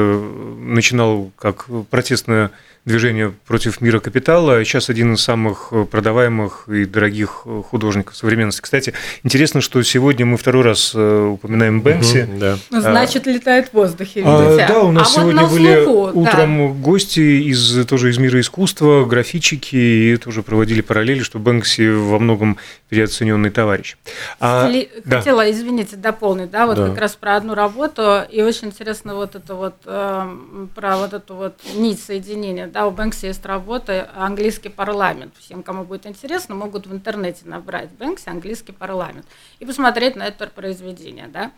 начинал 0.59 1.31
как 1.37 1.67
протестное 1.91 2.51
движение 2.89 3.33
против 3.47 3.81
мира 3.81 4.01
капитала. 4.01 4.65
Сейчас 4.65 4.91
один 4.91 5.15
из 5.15 5.21
самых 5.21 5.73
продаваемых 5.91 6.69
и 6.69 6.85
дорогих 6.85 7.47
художников 7.71 8.17
современности. 8.17 8.63
Кстати, 8.63 8.95
интересно, 9.23 9.61
что 9.61 9.83
сегодня 9.83 10.27
мы 10.27 10.37
второй 10.37 10.65
раз 10.65 10.93
э, 10.95 11.27
упоминаем 11.35 11.81
Бэнкси. 11.83 12.23
Угу, 12.23 12.39
да. 12.39 12.59
Ну, 12.71 12.81
значит, 12.81 13.27
летает 13.27 13.69
в 13.69 13.75
воздухе. 13.75 14.23
А, 14.25 14.67
да, 14.69 14.81
у 14.81 14.91
нас 14.91 15.11
а 15.17 15.21
сегодня 15.21 15.43
вот 15.43 15.53
были 15.53 15.85
слуху, 15.85 16.21
утром 16.21 16.69
да. 16.69 16.81
гости 16.83 17.21
из 17.51 17.87
тоже 17.87 18.11
из 18.11 18.19
мира 18.19 18.41
искусства, 18.41 19.05
графичики, 19.05 19.77
и 19.77 20.17
тоже 20.17 20.43
проводили 20.43 20.81
параллели, 20.81 21.23
что 21.23 21.39
Бэнкси 21.39 21.91
во 21.91 22.19
многом 22.19 22.59
переоцененный 22.89 23.51
товарищ. 23.51 23.97
А, 24.41 24.71
Хотела, 25.05 25.45
да. 25.45 25.51
извините, 25.51 25.97
дополнить, 25.97 26.51
да, 26.51 26.67
вот 26.67 26.77
да. 26.77 26.89
как 26.89 26.99
раз 26.99 27.17
про 27.17 27.37
одну 27.37 27.55
работу, 27.55 28.23
и 28.31 28.43
очень 28.43 28.69
интересно 28.69 29.15
вот 29.15 29.35
это 29.35 29.55
вот, 29.55 29.75
э, 29.85 30.37
про 30.75 30.97
вот 30.97 31.13
эту 31.13 31.35
вот 31.35 31.55
нить 31.77 32.03
соединения, 32.03 32.67
да, 32.67 32.78
у 32.87 32.91
Бэнкси 32.91 33.27
есть 33.27 33.45
работа 33.45 34.11
«Английский 34.15 34.69
парламент». 34.69 35.35
Всем, 35.39 35.63
кому 35.63 35.85
будет 35.85 36.07
интересно, 36.07 36.55
могут 36.55 36.87
в 36.87 36.93
интернете 36.93 37.43
набрать 37.45 37.91
Бэнкси 37.91 38.29
«Английский 38.29 38.73
парламент» 38.73 39.27
и 39.59 39.67
посмотреть 39.67 40.17
на 40.17 40.27
это 40.27 40.47
произведение. 40.47 41.29
Да? 41.29 41.53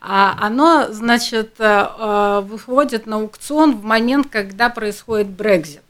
А 0.00 0.36
оно, 0.40 0.86
значит, 0.90 1.56
э, 1.58 1.64
э, 1.64 2.40
выходит 2.40 3.06
на 3.06 3.16
аукцион 3.16 3.76
в 3.76 3.84
момент, 3.84 4.28
когда 4.30 4.70
происходит 4.70 5.28
Брекзит 5.28 5.82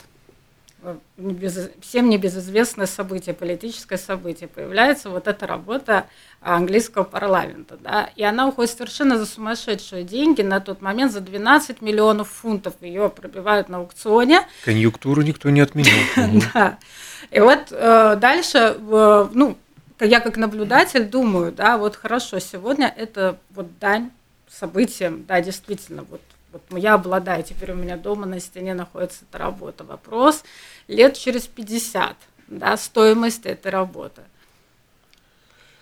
всем 1.80 2.08
небезызвестное 2.10 2.86
событие, 2.86 3.34
политическое 3.34 3.98
событие, 3.98 4.48
появляется 4.48 5.10
вот 5.10 5.28
эта 5.28 5.46
работа 5.46 6.06
английского 6.40 7.04
парламента, 7.04 7.78
да, 7.80 8.10
и 8.16 8.22
она 8.22 8.48
уходит 8.48 8.72
совершенно 8.72 9.18
за 9.18 9.26
сумасшедшие 9.26 10.02
деньги, 10.02 10.42
на 10.42 10.60
тот 10.60 10.82
момент 10.82 11.12
за 11.12 11.20
12 11.20 11.82
миллионов 11.82 12.28
фунтов 12.28 12.74
ее 12.80 13.08
пробивают 13.08 13.68
на 13.68 13.78
аукционе. 13.78 14.46
Конъюнктуру 14.64 15.22
никто 15.22 15.50
не 15.50 15.60
отменял. 15.60 15.92
Да, 16.54 16.78
и 17.30 17.40
вот 17.40 17.68
э, 17.70 18.16
дальше, 18.20 18.76
ну, 18.80 19.56
я 20.00 20.20
как 20.20 20.36
наблюдатель 20.36 21.04
думаю, 21.04 21.52
да, 21.52 21.78
вот 21.78 21.96
хорошо, 21.96 22.38
сегодня 22.38 22.92
это 22.94 23.38
вот 23.50 23.78
дань 23.78 24.10
событиям, 24.48 25.24
да, 25.26 25.40
действительно, 25.40 26.04
вот 26.10 26.20
вот 26.52 26.62
я 26.78 26.94
обладаю, 26.94 27.42
теперь 27.42 27.72
у 27.72 27.76
меня 27.76 27.96
дома 27.96 28.26
на 28.26 28.38
стене 28.40 28.74
находится 28.74 29.24
эта 29.28 29.38
работа. 29.38 29.84
Вопрос 29.84 30.44
лет 30.86 31.16
через 31.16 31.46
50, 31.46 32.16
да, 32.48 32.76
стоимость 32.76 33.46
этой 33.46 33.70
работы. 33.72 34.22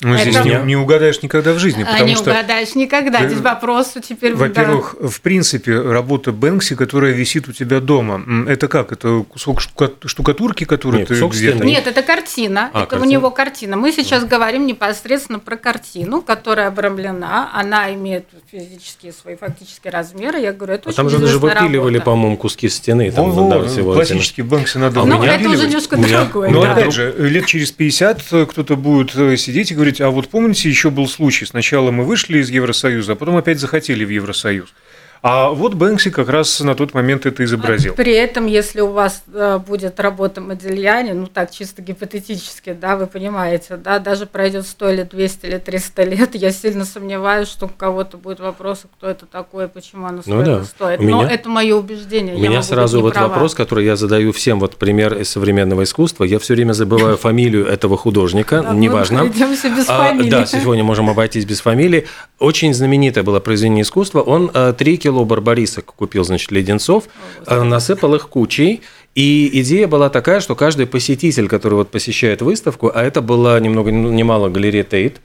Ну, 0.02 0.16
здесь 0.16 0.34
это... 0.34 0.48
не, 0.48 0.66
не 0.66 0.76
угадаешь 0.76 1.22
никогда 1.22 1.52
в 1.52 1.58
жизни, 1.58 1.84
потому 1.84 2.04
а 2.04 2.06
не 2.06 2.14
что... 2.14 2.30
угадаешь 2.30 2.74
никогда, 2.74 3.26
здесь 3.26 3.40
вопрос 3.40 3.94
теперь... 4.02 4.34
Во-первых, 4.34 4.96
да. 4.98 5.08
в 5.08 5.20
принципе, 5.20 5.78
работа 5.78 6.32
Бэнкси, 6.32 6.74
которая 6.74 7.12
висит 7.12 7.48
у 7.48 7.52
тебя 7.52 7.80
дома, 7.80 8.22
это 8.48 8.68
как? 8.68 8.92
Это 8.92 9.24
кусок 9.28 9.60
штукатурки, 9.60 10.64
который 10.64 11.00
Нет, 11.00 11.08
ты 11.08 11.14
где-то... 11.14 11.64
Нет, 11.64 11.86
это 11.86 12.02
картина, 12.02 12.70
а, 12.72 12.82
это 12.82 12.90
картина. 12.90 13.02
у 13.02 13.10
него 13.10 13.30
картина. 13.30 13.76
Мы 13.76 13.92
сейчас 13.92 14.22
да. 14.22 14.28
говорим 14.28 14.66
непосредственно 14.66 15.38
про 15.38 15.56
картину, 15.56 16.22
которая 16.22 16.68
обрамлена, 16.68 17.50
она 17.52 17.92
имеет 17.94 18.24
физические 18.50 19.12
свои 19.12 19.36
фактические 19.36 19.92
размеры, 19.92 20.40
я 20.40 20.52
говорю, 20.52 20.74
это 20.74 20.84
а 20.86 20.88
очень 20.88 20.96
Там 20.96 21.10
же 21.10 21.18
даже 21.18 21.38
выпиливали, 21.38 21.98
по-моему, 21.98 22.36
куски 22.38 22.68
стены. 22.68 23.10
Там, 23.10 23.30
Вон, 23.30 23.50
да, 23.50 23.68
всего 23.68 23.92
классический 23.92 24.42
Бэнкси 24.42 24.78
надо 24.78 25.04
Ну, 25.04 25.22
это 25.22 25.48
уже 25.48 25.66
немножко 25.66 25.96
другое. 25.96 26.50
Но, 26.50 26.62
опять 26.62 26.92
же, 26.92 27.14
лет 27.18 27.44
через 27.46 27.70
50 27.70 28.22
кто-то 28.48 28.76
будет 28.76 29.14
э, 29.14 29.36
сидеть 29.36 29.70
и 29.70 29.74
говорить, 29.74 29.89
говорить, 29.90 30.00
а 30.00 30.10
вот 30.10 30.28
помните, 30.28 30.68
еще 30.68 30.90
был 30.90 31.08
случай, 31.08 31.44
сначала 31.44 31.90
мы 31.90 32.04
вышли 32.04 32.38
из 32.38 32.50
Евросоюза, 32.50 33.12
а 33.12 33.16
потом 33.16 33.36
опять 33.36 33.58
захотели 33.58 34.04
в 34.04 34.10
Евросоюз. 34.10 34.72
А 35.22 35.50
вот 35.50 35.74
Бэнкси 35.74 36.10
как 36.10 36.30
раз 36.30 36.60
на 36.60 36.74
тот 36.74 36.94
момент 36.94 37.26
это 37.26 37.44
изобразил. 37.44 37.94
При 37.94 38.12
этом, 38.12 38.46
если 38.46 38.80
у 38.80 38.90
вас 38.90 39.22
э, 39.32 39.58
будет 39.58 40.00
работа 40.00 40.40
Модельяне, 40.40 41.12
ну 41.12 41.26
так 41.26 41.50
чисто 41.50 41.82
гипотетически, 41.82 42.72
да, 42.72 42.96
вы 42.96 43.06
понимаете, 43.06 43.76
да, 43.76 43.98
даже 43.98 44.24
пройдет 44.24 44.66
100 44.66 44.90
или 44.90 45.02
200 45.02 45.46
или 45.46 45.58
300 45.58 46.04
лет, 46.04 46.34
я 46.34 46.50
сильно 46.52 46.86
сомневаюсь, 46.86 47.48
что 47.48 47.66
у 47.66 47.68
кого-то 47.68 48.16
будет 48.16 48.40
вопрос, 48.40 48.84
кто 48.96 49.08
это 49.08 49.26
такое, 49.26 49.68
почему 49.68 50.06
оно 50.06 50.22
стоит, 50.22 50.34
ну, 50.34 50.44
да. 50.44 50.64
стоит. 50.64 51.00
У 51.00 51.02
Но 51.02 51.22
меня, 51.22 51.30
это 51.30 51.48
мое 51.50 51.76
убеждение. 51.76 52.34
У 52.34 52.38
меня 52.38 52.62
сразу 52.62 53.02
вот 53.02 53.12
права. 53.12 53.28
вопрос, 53.28 53.54
который 53.54 53.84
я 53.84 53.96
задаю 53.96 54.32
всем, 54.32 54.58
вот 54.58 54.76
пример 54.76 55.18
из 55.18 55.28
современного 55.28 55.82
искусства. 55.82 56.24
Я 56.24 56.38
все 56.38 56.54
время 56.54 56.72
забываю 56.72 57.16
фамилию 57.18 57.66
этого 57.66 57.98
художника, 57.98 58.64
неважно. 58.72 59.24
без 59.26 59.88
а, 59.88 60.08
фамилии. 60.08 60.30
Да, 60.30 60.46
сегодня 60.46 60.82
можем 60.82 61.10
обойтись 61.10 61.44
без 61.44 61.60
фамилии. 61.60 62.06
Очень 62.38 62.72
знаменитое 62.72 63.22
было 63.22 63.38
произведение 63.40 63.82
искусства. 63.82 64.20
Он 64.22 64.50
э, 64.52 64.72
три 64.72 64.96
кило 65.10 65.24
барбарисок 65.24 65.86
купил, 65.96 66.24
значит, 66.24 66.52
леденцов, 66.52 67.04
э, 67.46 67.62
насыпал 67.62 68.14
их 68.14 68.28
кучей, 68.28 68.80
и 69.16 69.50
идея 69.60 69.88
была 69.88 70.08
такая, 70.08 70.40
что 70.40 70.54
каждый 70.54 70.86
посетитель, 70.86 71.48
который 71.48 71.74
вот 71.74 71.90
посещает 71.90 72.42
выставку, 72.42 72.92
а 72.94 73.02
это 73.02 73.20
было 73.20 73.58
ни 73.60 73.68
много 73.68 73.90
ни 73.90 74.22
мало 74.22 74.48
галерея 74.48 74.84
Тейт, 74.84 75.20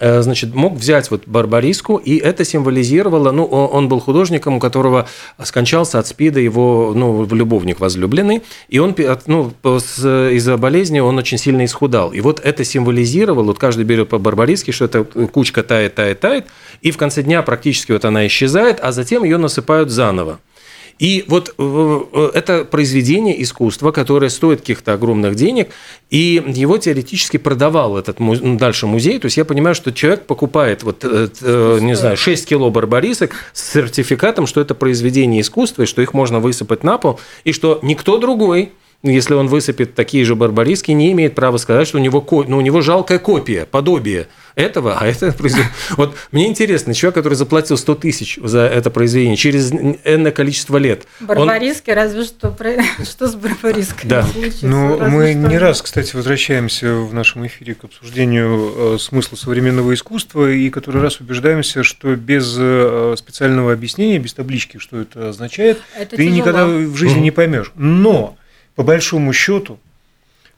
значит, 0.00 0.54
мог 0.54 0.74
взять 0.74 1.10
вот 1.10 1.22
барбариску, 1.26 1.96
и 1.96 2.16
это 2.16 2.44
символизировало, 2.44 3.32
ну, 3.32 3.44
он 3.44 3.88
был 3.88 4.00
художником, 4.00 4.56
у 4.56 4.60
которого 4.60 5.08
скончался 5.42 5.98
от 5.98 6.06
СПИДа 6.06 6.40
его, 6.40 6.92
ну, 6.94 7.26
любовник 7.34 7.80
возлюбленный, 7.80 8.42
и 8.68 8.78
он, 8.78 8.94
ну, 9.26 9.52
из-за 9.64 10.56
болезни 10.56 11.00
он 11.00 11.18
очень 11.18 11.38
сильно 11.38 11.64
исхудал. 11.64 12.12
И 12.12 12.20
вот 12.20 12.40
это 12.40 12.64
символизировало, 12.64 13.46
вот 13.46 13.58
каждый 13.58 13.84
берет 13.84 14.08
по 14.08 14.18
барбариске, 14.18 14.72
что 14.72 14.84
это 14.84 15.04
кучка 15.04 15.62
тает, 15.62 15.94
тает, 15.94 16.20
тает, 16.20 16.46
и 16.80 16.90
в 16.90 16.96
конце 16.96 17.22
дня 17.22 17.42
практически 17.42 17.92
вот 17.92 18.04
она 18.04 18.26
исчезает, 18.26 18.78
а 18.80 18.92
затем 18.92 19.24
ее 19.24 19.38
насыпают 19.38 19.90
заново. 19.90 20.38
И 20.98 21.24
вот 21.28 21.54
э, 21.56 22.00
э, 22.12 22.30
это 22.34 22.64
произведение 22.64 23.40
искусства, 23.42 23.92
которое 23.92 24.30
стоит 24.30 24.60
каких-то 24.60 24.94
огромных 24.94 25.36
денег, 25.36 25.70
и 26.10 26.42
его 26.46 26.76
теоретически 26.78 27.36
продавал 27.36 27.96
этот 27.96 28.18
ну, 28.18 28.56
дальше 28.56 28.86
музей. 28.86 29.18
То 29.18 29.26
есть 29.26 29.36
я 29.36 29.44
понимаю, 29.44 29.74
что 29.74 29.92
человек 29.92 30.26
покупает, 30.26 30.82
вот, 30.82 31.04
э, 31.04 31.78
не 31.80 31.94
знаю, 31.94 32.16
6 32.16 32.48
кило 32.48 32.70
барбарисок 32.70 33.32
с 33.52 33.72
сертификатом, 33.72 34.46
что 34.46 34.60
это 34.60 34.74
произведение 34.74 35.40
искусства, 35.40 35.82
и 35.82 35.86
что 35.86 36.02
их 36.02 36.14
можно 36.14 36.40
высыпать 36.40 36.82
на 36.82 36.98
пол, 36.98 37.20
и 37.44 37.52
что 37.52 37.78
никто 37.82 38.18
другой 38.18 38.72
если 39.04 39.34
он 39.34 39.46
высыпет 39.46 39.94
такие 39.94 40.24
же 40.24 40.34
барбариски, 40.34 40.90
не 40.90 41.12
имеет 41.12 41.36
права 41.36 41.56
сказать, 41.58 41.86
что 41.86 41.98
у 41.98 42.00
него, 42.00 42.24
ну, 42.48 42.58
у 42.58 42.60
него 42.60 42.80
жалкая 42.80 43.20
копия, 43.20 43.64
подобие 43.64 44.26
этого, 44.56 44.98
а 44.98 45.06
это 45.06 45.30
произведение. 45.38 45.72
Вот 45.96 46.16
мне 46.32 46.48
интересно, 46.48 46.92
человек, 46.94 47.14
который 47.14 47.34
заплатил 47.34 47.76
100 47.76 47.94
тысяч 47.94 48.38
за 48.42 48.62
это 48.62 48.90
произведение 48.90 49.36
через 49.36 49.70
энное 49.70 50.32
количество 50.32 50.78
лет. 50.78 51.06
Барбариски, 51.20 51.90
он... 51.90 51.96
разве 51.96 52.24
что, 52.24 52.56
что 53.04 53.28
с 53.28 53.36
барбариской 53.36 54.10
да. 54.10 54.26
Ну, 54.62 54.98
мы 55.08 55.34
не 55.34 55.58
раз, 55.58 55.80
кстати, 55.80 56.16
возвращаемся 56.16 56.94
в 56.94 57.14
нашем 57.14 57.46
эфире 57.46 57.74
к 57.76 57.84
обсуждению 57.84 58.94
э, 58.94 58.98
смысла 58.98 59.36
современного 59.36 59.94
искусства 59.94 60.50
и 60.50 60.70
который 60.70 61.00
раз 61.00 61.20
убеждаемся, 61.20 61.84
что 61.84 62.16
без 62.16 62.56
э, 62.58 63.14
специального 63.16 63.72
объяснения, 63.72 64.18
без 64.18 64.34
таблички, 64.34 64.78
что 64.78 65.00
это 65.00 65.28
означает, 65.28 65.80
это 65.96 66.16
ты 66.16 66.24
тяжело. 66.24 66.36
никогда 66.36 66.66
в 66.66 66.96
жизни 66.96 67.20
не 67.20 67.30
поймешь. 67.30 67.70
Но 67.76 68.36
по 68.78 68.84
большому 68.84 69.32
счету, 69.32 69.80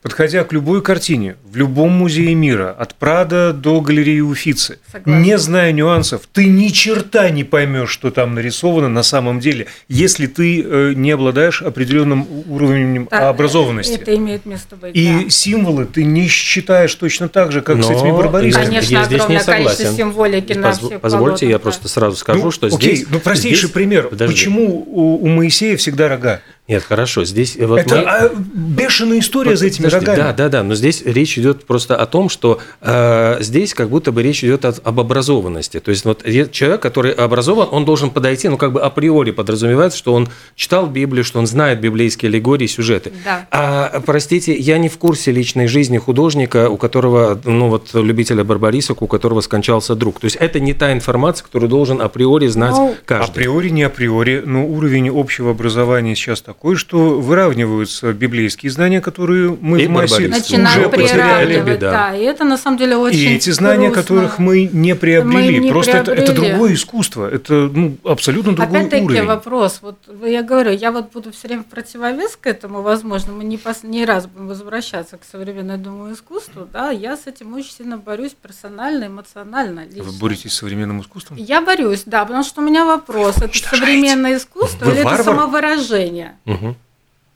подходя 0.03 0.45
к 0.45 0.53
любой 0.53 0.83
картине, 0.83 1.37
в 1.51 1.57
любом 1.57 1.93
музее 1.93 2.35
мира, 2.35 2.71
от 2.79 2.95
Прада 2.97 3.55
до 3.55 3.81
галереи 3.81 4.21
Уфицы, 4.21 4.79
Согласна. 4.93 5.21
не 5.23 5.39
зная 5.39 5.73
нюансов, 5.73 6.23
ты 6.31 6.45
ни 6.45 6.69
черта 6.69 7.31
не 7.31 7.45
поймешь, 7.45 7.89
что 7.89 8.11
там 8.11 8.35
нарисовано 8.35 8.91
на 8.91 9.03
самом 9.03 9.41
деле, 9.41 9.69
если 9.89 10.27
ты 10.27 10.63
э, 10.63 10.93
не 10.95 11.11
обладаешь 11.13 11.63
определенным 11.63 12.27
уровнем 12.47 13.09
Да, 13.11 13.31
образованности. 13.31 13.95
Это 13.95 14.15
имеет 14.17 14.45
место 14.45 14.77
быть. 14.77 14.95
И 14.95 15.25
да. 15.25 15.31
символы 15.31 15.87
ты 15.87 16.05
не 16.05 16.29
считаешь 16.29 16.95
точно 16.95 17.31
так 17.31 17.53
же, 17.53 17.63
как 17.63 17.83
с 17.83 17.89
Но 17.89 17.95
этими 17.97 18.11
барбаристами. 18.13 18.65
Конечно, 18.67 18.93
я 18.93 19.05
здесь 19.05 19.29
не 19.29 19.41
согласен. 19.41 19.97
символики 19.97 20.53
на 20.53 20.69
Позв- 20.73 20.87
всех 20.89 21.01
Позвольте, 21.01 21.47
я 21.47 21.53
полотнах, 21.59 21.63
просто 21.63 21.89
сразу 21.89 22.17
скажу, 22.17 22.45
Ну, 22.45 22.51
что 22.51 22.67
окей, 22.67 22.97
здесь... 22.97 23.07
ну 23.11 23.19
простейший 23.19 23.61
здесь- 23.61 23.71
пример. 23.71 24.09
Подожди. 24.09 24.35
Почему 24.35 24.85
у, 24.87 25.25
у 25.25 25.27
Моисея 25.29 25.79
всегда 25.79 26.09
рога? 26.09 26.43
Нет, 26.71 26.85
хорошо, 26.85 27.25
здесь... 27.25 27.57
Вот 27.61 27.81
Это 27.81 27.97
мы- 27.97 28.03
а, 28.03 28.31
бешеная 28.55 29.19
история 29.19 29.57
за 29.57 29.67
этими 29.67 29.87
Подожди, 29.87 30.07
рогами. 30.07 30.17
Да, 30.29 30.33
да, 30.33 30.49
да, 30.49 30.63
но 30.63 30.77
здесь 30.77 31.03
речь 31.05 31.37
идет 31.37 31.65
просто 31.65 31.97
о 31.97 32.07
том, 32.07 32.29
что 32.29 32.61
э, 32.81 33.39
здесь 33.41 33.75
как 33.75 33.89
будто 33.91 34.13
бы 34.13 34.23
речь 34.23 34.45
идет 34.45 34.65
от- 34.65 34.81
об 34.87 35.01
образованности. 35.01 35.81
То 35.81 35.91
есть 35.91 36.05
вот 36.05 36.23
человек, 36.53 36.81
который 36.81 37.11
образован, 37.11 37.67
он 37.73 37.85
должен 37.85 38.11
подойти, 38.11 38.49
ну 38.49 38.57
как 38.57 38.71
бы 38.73 38.81
априори 38.81 39.33
подразумевается, 39.33 39.99
что 39.99 40.15
он 40.15 40.29
читал 40.55 40.87
Библию, 40.87 41.25
что 41.25 41.41
он 41.41 41.49
знает 41.49 41.81
библейские 41.81 42.29
аллегории, 42.29 42.69
сюжеты. 42.69 43.11
Да. 43.25 43.49
А, 43.51 44.01
простите, 44.07 44.55
я 44.55 44.79
не 44.79 44.89
в 44.89 44.97
курсе 44.97 45.33
личной 45.33 45.67
жизни 45.67 45.99
художника, 45.99 46.71
у 46.71 46.77
которого, 46.77 47.37
ну 47.45 47.69
вот 47.69 47.91
любителя 47.95 48.45
барбарисок, 48.45 49.03
у 49.03 49.09
которого 49.09 49.41
скончался 49.41 49.97
друг. 49.97 50.21
То 50.21 50.27
есть 50.27 50.37
это 50.37 50.61
не 50.61 50.73
та 50.75 50.93
информация, 50.93 51.45
которую 51.45 51.69
должен 51.69 52.01
априори 52.01 52.47
знать 52.47 52.77
Ну, 52.77 52.95
каждый. 53.05 53.31
Априори, 53.43 53.71
не 53.71 53.83
априори, 53.83 54.41
но 54.47 54.65
уровень 54.69 55.09
общего 55.13 55.51
образования 55.51 56.15
сейчас 56.15 56.41
такой, 56.43 56.60
что 56.77 57.19
выравниваются 57.21 58.13
библейские 58.13 58.71
знания, 58.71 59.01
которые 59.01 59.57
мы 59.61 59.81
И 59.83 59.87
в 59.87 59.91
массе 59.91 60.27
уже 60.29 60.89
потеряли. 60.91 61.77
да. 61.77 62.15
И 62.15 62.23
это 62.23 62.45
на 62.45 62.59
самом 62.59 62.77
деле 62.77 62.97
очень 62.97 63.19
И 63.19 63.35
эти 63.37 63.49
знания, 63.51 63.89
грустно. 63.89 64.03
которых 64.03 64.39
мы 64.39 64.69
не 64.71 64.95
приобрели, 64.95 65.59
Мы 65.59 65.65
не 65.67 65.71
просто 65.71 65.93
это, 65.97 66.13
это 66.13 66.33
приобрели. 66.33 66.51
другое 66.51 66.75
искусство, 66.75 67.29
это 67.31 67.55
ну, 67.55 67.97
абсолютно 68.05 68.55
другой 68.55 68.79
Опять-таки 68.79 69.05
уровень. 69.05 69.25
вопрос. 69.25 69.79
Вот 69.81 69.97
я 70.27 70.43
говорю, 70.43 70.71
я 70.73 70.93
вот 70.93 71.11
буду 71.13 71.33
все 71.33 71.49
время 71.49 71.63
в 71.63 71.67
противовес 71.67 72.37
к 72.37 72.47
этому, 72.47 72.83
возможно, 72.83 73.33
мы 73.33 73.45
не, 73.45 73.57
пос- 73.57 73.87
не 73.87 74.05
раз 74.05 74.27
будем 74.27 74.49
возвращаться 74.49 75.17
к 75.17 75.23
современному 75.25 76.13
искусству, 76.13 76.69
да, 76.71 76.91
я 76.91 77.17
с 77.17 77.27
этим 77.27 77.55
очень 77.55 77.73
сильно 77.73 77.97
борюсь 77.97 78.33
персонально, 78.41 79.07
эмоционально. 79.07 79.87
Лично. 79.87 80.03
Вы 80.05 80.13
боретесь 80.19 80.53
с 80.53 80.57
современным 80.59 81.01
искусством? 81.01 81.39
Я 81.39 81.63
борюсь, 81.63 82.03
да, 82.05 82.25
потому 82.25 82.45
что 82.45 82.61
у 82.61 82.65
меня 82.65 82.85
вопрос, 82.85 83.39
это 83.39 83.57
современное 83.57 84.37
искусство 84.37 84.85
Вы 84.85 84.91
или 84.93 85.01
это 85.01 85.09
варвар? 85.09 85.25
самовыражение? 85.25 86.37
Мгм. 86.51 86.77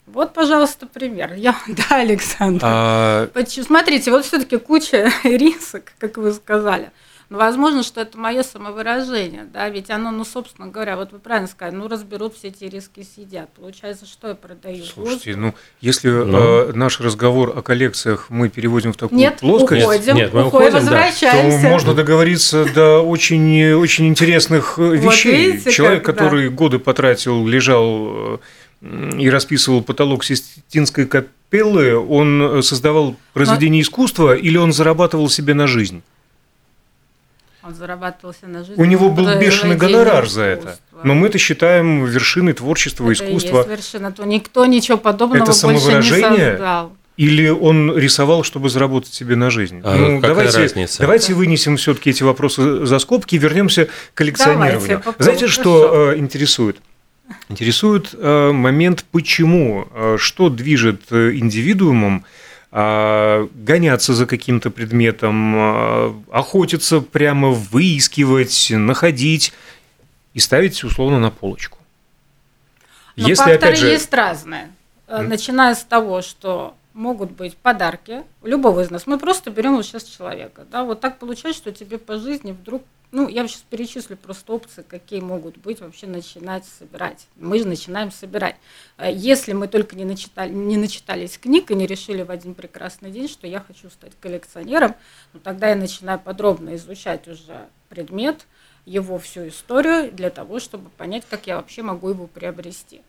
Вот, 0.06 0.35
пожалуйста, 0.35 0.87
пример. 0.87 1.33
Я, 1.35 1.56
да, 1.68 1.97
Александр. 1.97 2.61
А, 2.64 3.26
Почему- 3.28 3.64
Смотрите, 3.64 4.11
вот 4.11 4.25
все-таки 4.25 4.59
куча 4.59 5.11
рисок, 5.25 5.92
как 5.99 6.16
вы 6.18 6.33
сказали. 6.33 6.90
Но 7.30 7.38
возможно, 7.38 7.83
что 7.83 8.02
это 8.02 8.18
мое 8.18 8.42
самовыражение, 8.42 9.47
да, 9.50 9.71
ведь 9.71 9.88
оно, 9.88 10.11
ну, 10.11 10.25
собственно 10.26 10.68
говоря, 10.68 10.97
вот 10.97 11.11
вы 11.12 11.18
правильно 11.18 11.49
сказали, 11.49 11.75
ну, 11.75 11.88
разберут 11.88 12.37
все 12.37 12.49
эти 12.49 12.64
риски 12.64 13.00
и 13.00 13.02
съедят. 13.02 13.49
Получается, 13.54 14.04
что 14.04 14.28
я 14.28 14.35
продаю? 14.35 14.85
слушайте, 14.85 15.30
Воздух? 15.33 15.37
ну 15.37 15.54
если 15.80 16.11
Ну. 16.11 16.38
э, 16.38 16.73
наш 16.75 17.00
разговор 17.00 17.54
о 17.56 17.62
коллекциях 17.62 18.26
мы 18.28 18.50
переводим 18.50 18.92
в 18.92 18.99
такую 18.99 19.18
Нет, 19.18 19.38
плоскость, 19.40 19.85
уходим, 19.85 20.16
Нет, 20.16 20.35
мы 20.35 20.47
уходим, 20.47 20.68
уходим, 20.68 20.73
да. 20.87 20.90
то 20.90 20.97
возвращаемся. 20.99 21.68
можно 21.68 21.94
договориться 21.94 22.66
до 22.75 23.00
очень, 23.00 23.73
очень 23.73 24.06
интересных 24.06 24.78
э, 24.78 24.94
вещей. 24.94 25.52
видите, 25.52 25.73
Человек, 25.73 26.04
как, 26.04 26.16
да. 26.16 26.25
который 26.25 26.50
годы 26.50 26.78
потратил, 26.78 27.47
лежал 27.47 28.35
э, 28.35 28.38
и 29.19 29.31
расписывал 29.31 29.83
потолок 29.83 30.25
Систинской 30.25 31.07
капеллы, 31.07 31.97
он 31.97 32.59
э, 32.59 32.62
создавал 32.62 33.17
произведение 33.33 33.83
искусства 33.83 34.35
или 34.35 34.57
он 34.59 34.73
зарабатывал 34.73 35.29
себе 35.29 35.55
на 35.55 35.67
жизнь? 35.67 36.03
Он 37.62 37.75
зарабатывал 37.75 38.35
себе 38.35 38.49
на 38.49 38.64
жизнь. 38.64 38.81
У 38.81 38.85
него 38.85 39.09
был 39.09 39.25
произведением 39.25 39.50
бешеный 39.50 39.76
гонорар 39.76 40.29
за 40.29 40.43
это. 40.43 40.79
Но 41.03 41.14
мы 41.14 41.29
это 41.29 41.38
считаем 41.38 42.05
вершиной 42.05 42.53
творчества, 42.53 43.11
Это 43.11 43.25
и 43.25 43.37
искусства. 43.37 43.59
есть 43.59 43.69
вершина. 43.71 44.12
То 44.12 44.25
никто 44.25 44.67
ничего 44.67 44.99
подобного 44.99 45.45
Это 45.45 45.53
больше 45.53 45.67
не 45.67 45.81
самовыражение? 45.81 46.50
создал. 46.50 46.93
Или 47.17 47.49
он 47.49 47.97
рисовал, 47.97 48.43
чтобы 48.43 48.69
заработать 48.69 49.14
себе 49.14 49.37
на 49.37 49.49
жизнь? 49.49 49.81
А 49.85 49.95
ну, 49.95 50.17
какая 50.17 50.35
давайте, 50.35 50.59
разница? 50.59 50.99
давайте 51.00 51.33
вынесем 51.33 51.76
все-таки 51.76 52.11
эти 52.11 52.25
вопросы 52.25 52.85
за 52.85 52.99
скобки 52.99 53.37
и 53.37 53.38
вернемся 53.38 53.87
к 53.87 53.91
коллекционированию. 54.14 54.99
Давайте. 54.99 55.23
Знаете, 55.23 55.47
что 55.47 56.11
э, 56.11 56.19
интересует? 56.19 56.79
Интересует 57.49 58.11
э, 58.12 58.52
момент, 58.52 59.05
почему, 59.11 59.88
э, 59.90 60.16
что 60.18 60.48
движет 60.51 61.03
э, 61.11 61.37
индивидуумом 61.37 62.25
э, 62.70 63.48
гоняться 63.55 64.14
за 64.14 64.27
каким-то 64.27 64.70
предметом, 64.70 65.55
э, 65.57 66.14
охотиться 66.31 67.01
прямо, 67.01 67.51
выискивать, 67.51 68.68
находить 68.70 69.53
и 70.35 70.38
ставить 70.38 70.83
условно 70.85 71.18
на 71.18 71.31
полочку. 71.31 71.79
Но 73.16 73.29
Если, 73.29 73.44
факторы 73.44 73.57
опять 73.57 73.79
же, 73.79 73.88
есть 73.88 74.12
разные. 74.12 74.70
Начиная 75.07 75.75
с 75.75 75.85
того, 75.85 76.22
что 76.22 76.75
могут 76.94 77.33
быть 77.33 77.57
подарки 77.57 78.22
любого 78.42 78.81
из 78.81 78.90
нас. 78.90 79.07
Мы 79.07 79.18
просто 79.18 79.51
берем 79.51 79.77
вот 79.77 79.85
сейчас 79.85 80.05
человека. 80.05 80.64
Да, 80.70 80.85
вот 80.85 81.01
так 81.01 81.18
получается, 81.18 81.61
что 81.61 81.72
тебе 81.72 81.98
по 81.98 82.18
жизни 82.18 82.53
вдруг, 82.53 82.83
ну, 83.14 83.29
я 83.29 83.46
сейчас 83.46 83.62
перечислю 83.70 84.16
просто 84.16 84.53
опции, 84.53 84.83
какие 84.83 85.20
могут 85.20 85.57
быть 85.57 85.81
вообще 85.81 86.09
начинать 86.09 86.64
собирать. 86.64 87.29
Мы 87.37 87.61
же 87.61 87.66
начинаем 87.66 88.11
собирать. 88.11 88.57
Э, 88.98 89.11
Если 89.12 89.53
мы 89.53 89.68
только 89.68 89.94
не, 89.94 90.05
начитали, 90.05 90.53
не 90.53 90.77
начитались 90.77 91.38
книг 91.38 91.70
и 91.70 91.77
не 91.77 91.87
решили 91.87 92.22
в 92.22 92.31
один 92.33 92.55
прекрасный 92.55 93.12
день, 93.12 93.29
что 93.29 93.46
я 93.46 93.61
хочу 93.61 93.88
стать 93.88 94.12
коллекционером, 94.20 94.96
ну, 95.33 95.38
тогда 95.38 95.68
я 95.68 95.77
начинаю 95.77 96.18
подробно 96.18 96.74
изучать 96.74 97.29
уже 97.29 97.68
предмет, 97.88 98.46
его 98.85 99.18
всю 99.18 99.48
историю 99.48 100.11
для 100.12 100.31
того, 100.31 100.59
чтобы 100.59 100.90
понять, 100.90 101.24
как 101.31 101.46
я 101.46 101.57
вообще 101.57 101.83
могу 101.83 102.11
его 102.11 102.27
приобрести. 102.27 103.00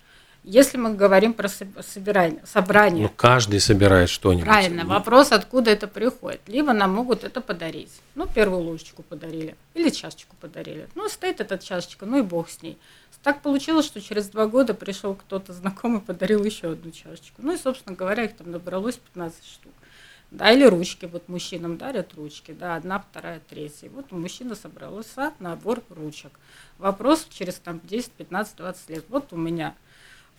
Если 0.48 0.78
мы 0.78 0.94
говорим 0.94 1.34
про 1.34 1.48
соб- 1.48 1.82
собирание, 1.82 2.40
собрание, 2.46 3.04
Ну, 3.08 3.10
каждый 3.16 3.60
собирает 3.60 4.10
что-нибудь. 4.10 4.46
правильно, 4.46 4.86
вопрос, 4.86 5.32
откуда 5.32 5.72
это 5.72 5.88
приходит. 5.88 6.40
Либо 6.46 6.72
нам 6.72 6.94
могут 6.94 7.24
это 7.24 7.42
подарить. 7.42 7.90
Ну, 8.14 8.28
первую 8.28 8.62
ложечку 8.62 9.02
подарили, 9.02 9.56
или 9.74 9.90
чашечку 9.90 10.36
подарили. 10.40 10.88
Ну, 10.94 11.10
стоит 11.10 11.42
эта 11.42 11.58
чашечка, 11.58 12.06
ну 12.06 12.20
и 12.20 12.22
бог 12.22 12.50
с 12.52 12.62
ней. 12.62 12.78
Так 13.24 13.42
получилось, 13.42 13.88
что 13.88 14.00
через 14.02 14.28
два 14.30 14.46
года 14.46 14.76
пришел 14.76 15.16
кто-то 15.16 15.52
знакомый, 15.52 16.00
подарил 16.00 16.44
еще 16.44 16.74
одну 16.74 16.92
чашечку. 16.92 17.42
Ну 17.42 17.54
и, 17.54 17.58
собственно 17.58 17.96
говоря, 17.96 18.26
их 18.26 18.36
там 18.36 18.52
набралось 18.52 18.98
15 18.98 19.44
штук. 19.44 19.74
Да, 20.30 20.52
или 20.52 20.64
ручки, 20.66 21.06
вот 21.06 21.28
мужчинам 21.28 21.78
дарят 21.78 22.14
ручки, 22.14 22.52
да, 22.52 22.76
одна, 22.76 23.00
вторая, 23.00 23.42
третья. 23.50 23.90
Вот 23.90 24.12
у 24.12 24.18
мужчины 24.18 24.56
собрался 24.56 25.34
набор 25.40 25.82
ручек. 25.90 26.40
Вопрос 26.78 27.26
через 27.32 27.56
там 27.56 27.82
10, 27.84 28.12
15, 28.12 28.58
20 28.58 28.90
лет. 28.90 29.06
Вот 29.10 29.34
у 29.34 29.38
меня 29.38 29.74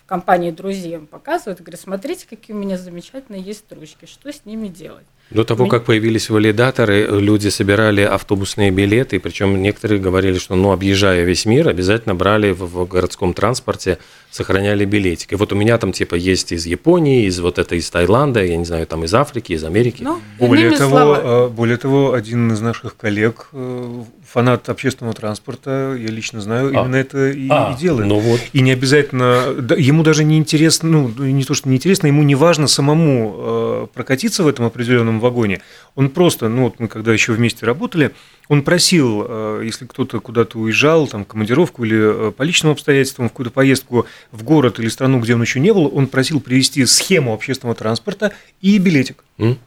компании 0.06 0.50
друзей 0.50 0.94
им 0.94 1.06
показывают, 1.06 1.60
говорят, 1.60 1.80
смотрите, 1.80 2.26
какие 2.28 2.54
у 2.56 2.58
меня 2.58 2.78
замечательные 2.78 3.42
есть 3.42 3.64
ручки, 3.70 4.06
что 4.06 4.32
с 4.32 4.44
ними 4.44 4.68
делать? 4.68 5.04
До 5.30 5.42
того, 5.44 5.64
Ми- 5.64 5.70
как 5.70 5.84
появились 5.84 6.30
валидаторы, 6.30 7.08
люди 7.10 7.48
собирали 7.48 8.02
автобусные 8.02 8.70
билеты, 8.70 9.18
причем 9.18 9.60
некоторые 9.60 10.00
говорили, 10.00 10.38
что, 10.38 10.54
ну, 10.54 10.70
объезжая 10.70 11.24
весь 11.24 11.46
мир, 11.46 11.68
обязательно 11.68 12.14
брали 12.14 12.52
в, 12.52 12.60
в 12.60 12.86
городском 12.86 13.34
транспорте, 13.34 13.98
сохраняли 14.30 14.84
билетик. 14.84 15.32
И 15.32 15.34
вот 15.34 15.52
у 15.52 15.56
меня 15.56 15.78
там 15.78 15.90
типа 15.90 16.14
есть 16.14 16.52
из 16.52 16.66
Японии, 16.66 17.26
из 17.26 17.40
вот 17.40 17.58
это 17.58 17.74
из 17.74 17.90
Таиланда, 17.90 18.44
я 18.44 18.56
не 18.56 18.64
знаю, 18.64 18.86
там 18.86 19.02
из 19.02 19.12
Африки, 19.14 19.52
из 19.52 19.64
Америки. 19.64 20.04
Ну, 20.04 20.20
Более 20.38 20.70
того, 20.70 20.90
словами, 20.90 21.22
э, 21.24 21.48
более 21.48 21.76
того, 21.76 22.12
один 22.12 22.52
из 22.52 22.60
наших 22.60 22.96
коллег, 22.96 23.48
э, 23.52 24.02
фанат 24.28 24.68
общественного 24.68 25.14
транспорта, 25.14 25.96
я 25.98 26.08
лично 26.08 26.40
знаю, 26.40 26.68
А. 26.68 26.82
именно 26.82 26.96
это 26.96 27.30
и, 27.30 27.48
А, 27.48 27.72
и 27.72 27.80
делает. 27.80 28.08
ну 28.08 28.18
вот. 28.18 28.40
И 28.52 28.60
не 28.60 28.72
обязательно, 28.72 29.54
да, 29.60 29.74
ему 29.76 30.02
даже 30.02 30.24
не 30.24 30.36
интересно, 30.38 30.88
ну, 30.88 31.08
не 31.24 31.44
то, 31.44 31.54
что 31.54 31.68
не 31.68 31.76
интересно, 31.76 32.06
ему 32.08 32.22
не 32.22 32.34
важно 32.34 32.66
самому 32.66 33.34
э, 33.38 33.86
прокатиться 33.94 34.42
в 34.42 34.48
этом 34.48 34.64
определенном 34.66 35.20
вагоне. 35.20 35.60
Он 35.94 36.10
просто, 36.10 36.48
ну, 36.48 36.64
вот 36.64 36.80
мы 36.80 36.88
когда 36.88 37.12
еще 37.12 37.32
вместе 37.32 37.64
работали, 37.64 38.12
он 38.48 38.62
просил, 38.62 39.24
э, 39.28 39.62
если 39.64 39.86
кто-то 39.86 40.20
куда-то 40.20 40.58
уезжал, 40.58 41.06
там, 41.06 41.24
командировку 41.24 41.84
или 41.84 42.28
э, 42.28 42.32
по 42.32 42.42
личным 42.42 42.72
обстоятельствам, 42.72 43.28
в 43.28 43.32
какую-то 43.32 43.52
поездку 43.52 44.06
в 44.32 44.42
город 44.42 44.78
или 44.78 44.88
страну, 44.88 45.20
где 45.20 45.34
он 45.34 45.42
еще 45.42 45.60
не 45.60 45.72
был, 45.72 45.90
он 45.94 46.06
просил 46.06 46.40
привезти 46.40 46.84
схему 46.86 47.32
общественного 47.32 47.74
транспорта 47.74 48.32
и 48.60 48.78
билетик. 48.78 49.24
М? 49.38 49.58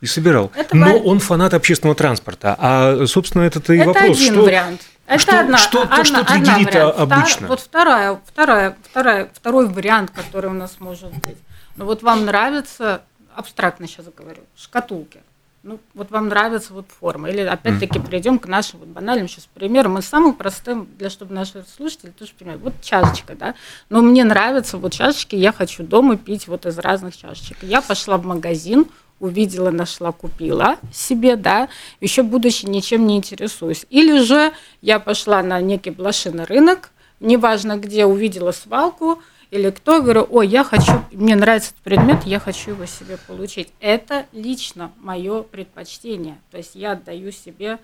И 0.00 0.06
собирал. 0.06 0.50
Это 0.54 0.76
Но 0.76 0.96
он 0.98 1.18
фанат 1.20 1.52
общественного 1.54 1.94
транспорта. 1.94 2.56
А, 2.58 3.04
собственно, 3.06 3.42
это-то 3.42 3.72
и 3.74 3.78
это 3.78 3.88
вопрос. 3.88 4.16
один 4.16 4.32
что, 4.34 4.42
вариант. 4.42 4.80
Это 5.06 5.18
что- 5.20 5.40
одна, 5.40 5.58
что- 5.58 5.82
одна, 5.82 6.04
что 6.04 6.18
одна 6.20 6.24
триггерит 6.34 6.74
вариант. 6.74 6.94
а- 6.96 7.02
Втор- 7.04 7.12
обычно? 7.20 7.46
Вот 7.48 7.60
вторая, 7.60 8.20
вторая, 8.26 8.76
вторая, 8.90 9.30
второй 9.34 9.66
вариант, 9.68 10.10
который 10.12 10.50
у 10.50 10.54
нас 10.54 10.76
может 10.78 11.10
быть. 11.12 11.36
Ну 11.76 11.84
вот 11.84 12.02
вам 12.02 12.24
нравится, 12.24 13.02
абстрактно 13.34 13.86
сейчас 13.86 14.06
говорю, 14.16 14.40
шкатулки. 14.56 15.20
Ну, 15.62 15.78
вот 15.92 16.10
вам 16.10 16.28
нравится 16.28 16.72
вот 16.72 16.86
форма. 16.98 17.28
Или 17.28 17.42
опять-таки 17.42 17.98
перейдем 17.98 18.38
к 18.38 18.46
нашим 18.46 18.78
вот 18.78 18.88
банальным 18.88 19.28
сейчас 19.28 19.46
примерам. 19.52 19.92
Мы 19.92 20.00
самым 20.00 20.32
простым, 20.32 20.88
для 20.96 21.10
чтобы 21.10 21.34
наши 21.34 21.62
слушатели 21.76 22.10
тоже 22.18 22.32
понимали. 22.38 22.56
Вот 22.62 22.72
чашечка, 22.80 23.34
да. 23.34 23.54
Но 23.90 24.00
мне 24.00 24.24
нравятся 24.24 24.78
вот 24.78 24.94
чашечки, 24.94 25.36
я 25.36 25.52
хочу 25.52 25.82
дома 25.82 26.16
пить 26.16 26.48
вот 26.48 26.64
из 26.64 26.78
разных 26.78 27.14
чашечек. 27.14 27.58
Я 27.60 27.82
пошла 27.82 28.16
в 28.16 28.24
магазин, 28.24 28.86
увидела, 29.20 29.70
нашла, 29.70 30.12
купила 30.12 30.78
себе, 30.92 31.36
да, 31.36 31.68
еще 32.00 32.22
будучи 32.22 32.66
ничем 32.66 33.06
не 33.06 33.16
интересуюсь. 33.16 33.86
Или 33.90 34.18
же 34.22 34.52
я 34.82 34.98
пошла 34.98 35.42
на 35.42 35.60
некий 35.60 35.90
блошиный 35.90 36.44
рынок, 36.44 36.90
неважно 37.20 37.76
где, 37.76 38.06
увидела 38.06 38.52
свалку, 38.52 39.22
или 39.50 39.70
кто, 39.70 40.00
говорю, 40.00 40.26
ой, 40.30 40.46
я 40.46 40.64
хочу, 40.64 40.92
мне 41.12 41.34
нравится 41.34 41.70
этот 41.70 41.82
предмет, 41.82 42.24
я 42.24 42.38
хочу 42.38 42.70
его 42.70 42.86
себе 42.86 43.18
получить. 43.26 43.68
Это 43.80 44.26
лично 44.32 44.92
мое 45.00 45.42
предпочтение. 45.42 46.38
То 46.50 46.58
есть 46.58 46.74
я 46.74 46.92
отдаю 46.92 47.32
себе 47.32 47.78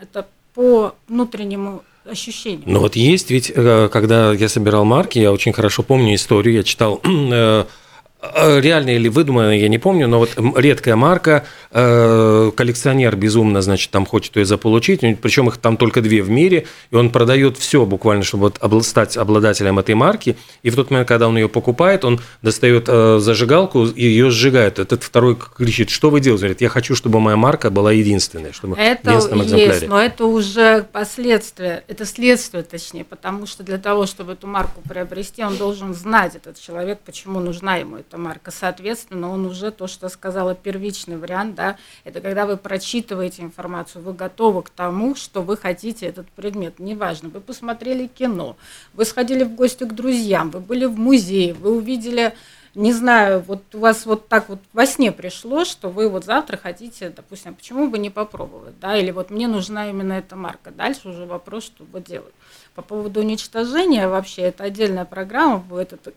это 0.00 0.26
по 0.54 0.94
внутреннему 1.08 1.82
ощущению. 2.04 2.62
Ну 2.66 2.80
вот 2.80 2.96
есть 2.96 3.30
ведь, 3.30 3.52
э, 3.54 3.88
когда 3.92 4.32
я 4.32 4.48
собирал 4.48 4.84
марки, 4.84 5.18
я 5.18 5.32
очень 5.32 5.52
хорошо 5.52 5.82
помню 5.82 6.14
историю, 6.14 6.56
я 6.56 6.62
читал 6.62 7.00
э, 8.22 8.38
Э, 8.48 8.60
реально 8.60 8.90
или 8.90 9.08
выдуманно, 9.08 9.56
я 9.56 9.68
не 9.68 9.78
помню, 9.78 10.08
но 10.08 10.18
вот 10.18 10.30
редкая 10.56 10.96
марка, 10.96 11.46
э, 11.70 12.50
коллекционер 12.56 13.14
безумно, 13.14 13.62
значит, 13.62 13.90
там 13.90 14.06
хочет 14.06 14.36
ее 14.36 14.44
заполучить, 14.44 15.00
причем 15.20 15.48
их 15.48 15.58
там 15.58 15.76
только 15.76 16.00
две 16.00 16.22
в 16.22 16.30
мире, 16.30 16.66
и 16.90 16.96
он 16.96 17.10
продает 17.10 17.58
все 17.58 17.86
буквально, 17.86 18.24
чтобы 18.24 18.52
вот 18.60 18.84
стать 18.84 19.16
обладателем 19.16 19.78
этой 19.78 19.94
марки, 19.94 20.36
и 20.64 20.70
в 20.70 20.76
тот 20.76 20.90
момент, 20.90 21.08
когда 21.08 21.28
он 21.28 21.36
ее 21.36 21.48
покупает, 21.48 22.04
он 22.04 22.20
достает 22.42 22.86
э, 22.88 23.18
зажигалку 23.20 23.86
и 23.86 24.02
ее 24.02 24.30
сжигает. 24.30 24.78
Этот 24.78 25.04
второй 25.04 25.36
кричит, 25.36 25.90
что 25.90 26.10
вы 26.10 26.20
делаете? 26.20 26.42
Говорит, 26.42 26.60
я 26.60 26.68
хочу, 26.68 26.96
чтобы 26.96 27.20
моя 27.20 27.36
марка 27.36 27.70
была 27.70 27.92
единственной, 27.92 28.52
чтобы 28.52 28.76
это 28.76 29.12
в 29.12 29.42
экземпляре. 29.42 29.64
есть, 29.64 29.88
но 29.88 30.00
это 30.00 30.24
уже 30.24 30.82
последствия, 30.90 31.84
это 31.86 32.04
следствие, 32.04 32.64
точнее, 32.64 33.04
потому 33.04 33.46
что 33.46 33.62
для 33.62 33.78
того, 33.78 34.06
чтобы 34.06 34.32
эту 34.32 34.46
марку 34.48 34.80
приобрести, 34.88 35.44
он 35.44 35.56
должен 35.56 35.94
знать, 35.94 36.34
этот 36.34 36.58
человек, 36.60 36.98
почему 37.04 37.38
нужна 37.40 37.76
ему 37.76 37.96
эта 37.96 38.07
марка. 38.16 38.50
Соответственно, 38.50 39.30
он 39.30 39.44
уже 39.44 39.70
то, 39.70 39.86
что 39.86 40.08
сказала, 40.08 40.54
первичный 40.54 41.16
вариант, 41.16 41.54
да, 41.56 41.76
это 42.04 42.20
когда 42.20 42.46
вы 42.46 42.56
прочитываете 42.56 43.42
информацию, 43.42 44.02
вы 44.02 44.14
готовы 44.14 44.62
к 44.62 44.70
тому, 44.70 45.14
что 45.14 45.42
вы 45.42 45.56
хотите 45.56 46.06
этот 46.06 46.28
предмет. 46.30 46.78
Неважно, 46.78 47.28
вы 47.28 47.40
посмотрели 47.40 48.06
кино, 48.06 48.56
вы 48.94 49.04
сходили 49.04 49.44
в 49.44 49.54
гости 49.54 49.84
к 49.84 49.92
друзьям, 49.92 50.50
вы 50.50 50.60
были 50.60 50.86
в 50.86 50.98
музее, 50.98 51.52
вы 51.52 51.76
увидели 51.76 52.34
не 52.78 52.92
знаю, 52.92 53.40
вот 53.40 53.74
у 53.74 53.80
вас 53.80 54.06
вот 54.06 54.28
так 54.28 54.48
вот 54.48 54.60
во 54.72 54.86
сне 54.86 55.10
пришло, 55.10 55.64
что 55.64 55.88
вы 55.88 56.08
вот 56.08 56.24
завтра 56.24 56.56
хотите, 56.56 57.10
допустим, 57.10 57.56
почему 57.56 57.88
бы 57.88 57.98
не 57.98 58.08
попробовать, 58.08 58.78
да, 58.78 58.96
или 58.96 59.10
вот 59.10 59.30
мне 59.30 59.48
нужна 59.48 59.90
именно 59.90 60.12
эта 60.12 60.36
марка. 60.36 60.70
Дальше 60.70 61.08
уже 61.08 61.26
вопрос, 61.26 61.64
что 61.64 61.84
вы 61.84 62.00
делать. 62.00 62.32
По 62.76 62.82
поводу 62.82 63.18
уничтожения 63.18 64.06
вообще, 64.06 64.42
это 64.42 64.62
отдельная 64.62 65.04
программа 65.04 65.58
будет, 65.58 65.92
это 65.92 66.12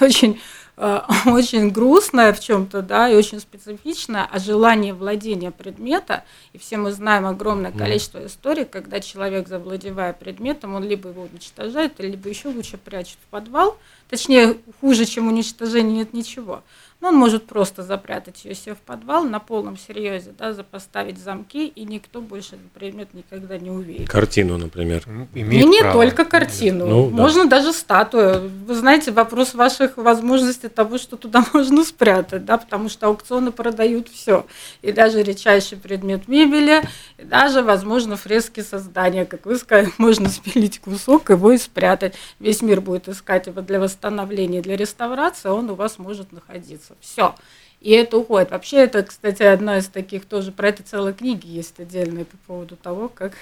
очень, 0.04 0.40
очень 1.26 1.70
грустная 1.70 2.34
в 2.34 2.40
чем-то, 2.40 2.82
да, 2.82 3.08
и 3.08 3.14
очень 3.14 3.40
специфичная, 3.40 4.28
а 4.30 4.38
желание 4.38 4.92
владения 4.92 5.50
предмета, 5.50 6.24
и 6.52 6.58
все 6.58 6.76
мы 6.76 6.92
знаем 6.92 7.24
огромное 7.26 7.72
количество 7.72 8.24
историй, 8.26 8.66
когда 8.66 9.00
человек, 9.00 9.48
завладевая 9.48 10.12
предметом, 10.12 10.74
он 10.74 10.84
либо 10.84 11.08
его 11.08 11.22
уничтожает, 11.22 11.98
либо 11.98 12.28
еще 12.28 12.48
лучше 12.48 12.76
прячет 12.76 13.16
в 13.26 13.30
подвал, 13.30 13.78
точнее, 14.10 14.58
хуже, 14.80 15.06
чем 15.06 15.28
уничтожение, 15.28 15.98
нет 15.98 16.12
ничего– 16.12 16.62
он 17.06 17.16
может 17.16 17.46
просто 17.46 17.82
запрятать 17.82 18.44
ее 18.44 18.54
себе 18.54 18.74
в 18.74 18.78
подвал 18.78 19.24
на 19.24 19.40
полном 19.40 19.76
серьезе, 19.76 20.32
да, 20.36 20.52
запоставить 20.52 21.18
замки, 21.18 21.66
и 21.66 21.84
никто 21.84 22.20
больше 22.20 22.56
этот 22.56 22.70
предмет 22.72 23.14
никогда 23.14 23.58
не 23.58 23.70
увидит. 23.70 24.08
Картину, 24.08 24.58
например. 24.58 25.02
Ну, 25.06 25.28
и 25.34 25.42
не 25.42 25.80
право. 25.80 25.94
только 25.94 26.24
картину. 26.24 26.86
Ну, 26.86 27.08
можно 27.10 27.44
да. 27.44 27.58
даже 27.58 27.72
статую. 27.72 28.50
Вы 28.66 28.74
знаете, 28.74 29.12
вопрос 29.12 29.54
ваших 29.54 29.96
возможностей 29.96 30.68
того, 30.68 30.98
что 30.98 31.16
туда 31.16 31.44
можно 31.52 31.84
спрятать, 31.84 32.44
да, 32.44 32.58
потому 32.58 32.88
что 32.88 33.06
аукционы 33.06 33.52
продают 33.52 34.08
все. 34.08 34.46
И 34.82 34.92
даже 34.92 35.22
редчайший 35.22 35.78
предмет 35.78 36.28
мебели, 36.28 36.82
и 37.18 37.22
даже, 37.22 37.62
возможно, 37.62 38.16
фрески 38.16 38.60
создания. 38.60 39.24
Как 39.24 39.46
вы 39.46 39.56
сказали, 39.56 39.92
можно 39.98 40.28
спилить 40.28 40.80
кусок, 40.80 41.30
его 41.30 41.52
и 41.52 41.58
спрятать. 41.58 42.14
Весь 42.40 42.62
мир 42.62 42.80
будет 42.80 43.08
искать 43.08 43.46
его 43.46 43.60
для 43.60 43.80
восстановления, 43.80 44.60
для 44.60 44.76
реставрации, 44.76 45.48
а 45.48 45.52
он 45.52 45.70
у 45.70 45.74
вас 45.74 45.98
может 45.98 46.32
находиться. 46.32 46.95
Все. 47.00 47.34
И 47.80 47.90
это 47.92 48.18
уходит. 48.18 48.50
Вообще, 48.50 48.78
это, 48.78 49.02
кстати, 49.02 49.42
одна 49.42 49.78
из 49.78 49.88
таких 49.88 50.24
тоже, 50.24 50.52
про 50.52 50.68
это 50.68 50.82
целая 50.82 51.12
книги 51.12 51.46
есть 51.46 51.78
отдельные 51.78 52.24
по 52.24 52.36
поводу 52.38 52.76
того, 52.76 53.08
как 53.08 53.34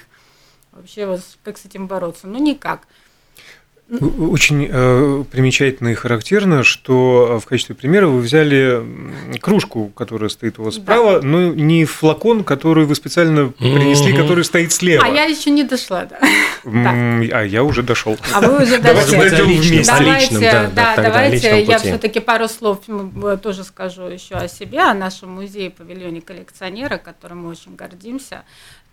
вообще 0.73 1.07
вас, 1.07 1.38
как 1.45 1.57
с 1.59 1.64
этим 1.64 1.87
бороться. 1.87 2.27
Ну, 2.27 2.38
никак. 2.38 2.87
Очень 3.90 4.66
э, 4.70 5.25
примечательно 5.31 5.88
и 5.88 5.94
характерно, 5.94 6.62
что 6.62 7.38
в 7.38 7.47
качестве 7.47 7.75
примера 7.75 8.07
вы 8.07 8.20
взяли 8.20 8.83
кружку, 9.40 9.88
которая 9.88 10.31
стоит 10.31 10.59
у 10.59 10.64
вас 10.64 10.77
справа, 10.77 11.20
да. 11.20 11.27
но 11.27 11.53
не 11.53 11.85
флакон, 11.85 12.44
который 12.44 12.87
вы 12.87 12.94
специально 12.94 13.49
принесли, 13.49 14.16
который 14.16 14.44
стоит 14.44 14.73
слева. 14.73 15.05
А 15.05 15.09
я 15.09 15.25
еще 15.25 15.51
не 15.51 15.64
дошла, 15.64 16.07
да. 16.07 16.18
А 16.64 17.42
я 17.42 17.62
уже 17.62 17.83
дошел. 17.83 18.16
А 18.33 18.40
вы 18.40 18.62
уже 18.62 18.79
дошли. 18.79 19.16
Давайте 19.16 19.42
вместе. 19.42 19.92
Давайте, 19.92 20.70
да, 20.75 20.94
давайте 20.97 21.62
я 21.62 21.79
все-таки 21.79 22.20
пару 22.20 22.49
слов 22.49 22.81
тоже 23.42 23.64
скажу 23.64 24.05
еще 24.05 24.37
о 24.37 24.49
себе, 24.49 24.81
о 24.81 24.94
нашем 24.94 25.31
музее 25.31 25.68
павильоне 25.70 26.23
коллекционера, 26.23 26.97
которым 26.97 27.44
мы 27.44 27.51
очень 27.51 27.77
гордимся 27.77 28.44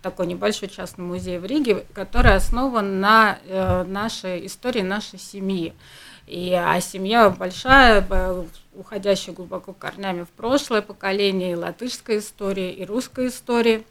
такой 0.02 0.26
небольшой 0.26 0.68
частный 0.68 1.04
музей 1.04 1.38
в 1.38 1.44
Риге, 1.46 1.86
который 1.94 2.34
основан 2.34 3.00
на 3.00 3.38
э, 3.44 3.84
нашей 3.84 4.46
истории 4.46 4.82
нашей 4.82 5.18
семьи. 5.18 5.72
И, 6.26 6.52
а 6.52 6.80
семья 6.80 7.30
большая, 7.30 8.06
уходящая 8.74 9.34
глубоко 9.34 9.72
корнями 9.72 10.22
в 10.24 10.30
прошлое 10.30 10.82
поколение, 10.82 11.52
и 11.52 11.56
латышской 11.56 12.18
истории, 12.18 12.72
и 12.72 12.84
русской 12.84 13.28
истории. 13.28 13.84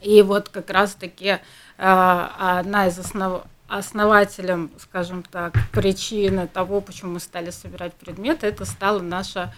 И 0.00 0.22
вот 0.22 0.48
как 0.48 0.70
раз-таки 0.70 1.26
э, 1.26 1.38
одна 1.78 2.88
из 2.88 2.98
основ 2.98 3.44
основателем, 3.68 4.70
скажем 4.78 5.22
так, 5.22 5.52
причины 5.72 6.48
того, 6.48 6.80
почему 6.80 7.12
мы 7.12 7.20
стали 7.20 7.50
собирать 7.50 7.92
предметы, 7.92 8.46
это 8.46 8.64
стала 8.64 9.00
наша 9.00 9.52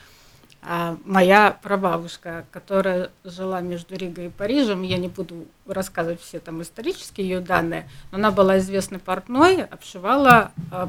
а 0.63 0.99
моя 1.07 1.59
прабабушка, 1.63 2.45
которая 2.51 3.11
жила 3.25 3.63
между 3.63 3.97
Ригой 3.97 4.27
и 4.27 4.29
Парижем, 4.29 4.83
я 4.83 4.99
не 4.99 5.09
буду 5.09 5.47
рассказывать 5.67 6.21
все 6.21 6.39
там 6.39 6.61
исторические 6.61 7.29
ее 7.29 7.41
данные, 7.41 7.89
но 8.11 8.19
она 8.19 8.31
была 8.31 8.59
известной 8.59 8.99
портной, 8.99 9.65
обшивала, 9.65 10.53
а, 10.71 10.89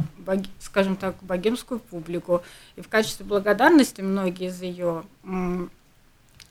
скажем 0.60 0.98
так, 0.98 1.16
богемскую 1.22 1.80
публику. 1.80 2.44
И 2.76 2.82
в 2.82 2.90
качестве 2.90 3.26
благодарности 3.26 4.02
многие 4.02 4.48
из 4.48 4.62
ее, 4.62 5.04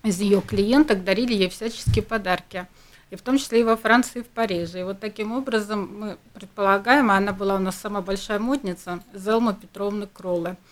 из 0.03 0.19
ее 0.19 0.41
клиенток 0.41 1.05
дарили 1.05 1.35
ей 1.35 1.51
всяческие 1.51 2.03
подарки. 2.03 2.67
И 3.11 3.17
в 3.17 3.23
том 3.23 3.37
числе 3.37 3.61
и 3.61 3.65
во 3.65 3.77
Франции, 3.77 4.21
и 4.21 4.23
в 4.23 4.29
Париже. 4.29 4.81
И 4.81 4.85
вот 4.85 5.01
таким 5.01 5.33
образом 5.33 5.91
мы 5.99 6.17
предполагаем, 6.33 7.11
а 7.11 7.17
она 7.17 7.33
была 7.33 7.57
у 7.57 7.59
нас 7.59 7.77
самая 7.77 8.03
большая 8.03 8.39
модница, 8.39 9.01
Зелма 9.13 9.53
Петровна 9.53 10.07
Кролле– 10.07 10.57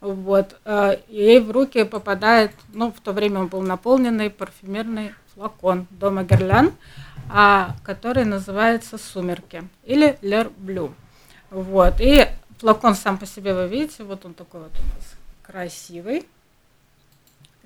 вот. 0.00 0.56
Э, 0.64 0.98
ей 1.08 1.40
в 1.40 1.50
руки 1.50 1.84
попадает, 1.84 2.52
ну, 2.72 2.92
в 2.92 3.00
то 3.00 3.12
время 3.12 3.40
он 3.40 3.46
был 3.48 3.62
наполненный 3.62 4.30
парфюмерный 4.30 5.14
флакон 5.34 5.86
дома 5.90 6.24
Герлян, 6.24 6.72
а, 7.30 7.76
который 7.84 8.24
называется 8.24 8.98
«Сумерки» 8.98 9.68
или 9.84 10.18
«Лер 10.22 10.50
Блю». 10.56 10.94
Вот. 11.50 12.00
И 12.00 12.26
флакон 12.58 12.94
сам 12.94 13.18
по 13.18 13.26
себе 13.26 13.54
вы 13.54 13.68
видите, 13.68 14.04
вот 14.04 14.24
он 14.24 14.34
такой 14.34 14.60
вот 14.62 14.72
у 14.72 14.96
нас 14.96 15.14
красивый, 15.42 16.26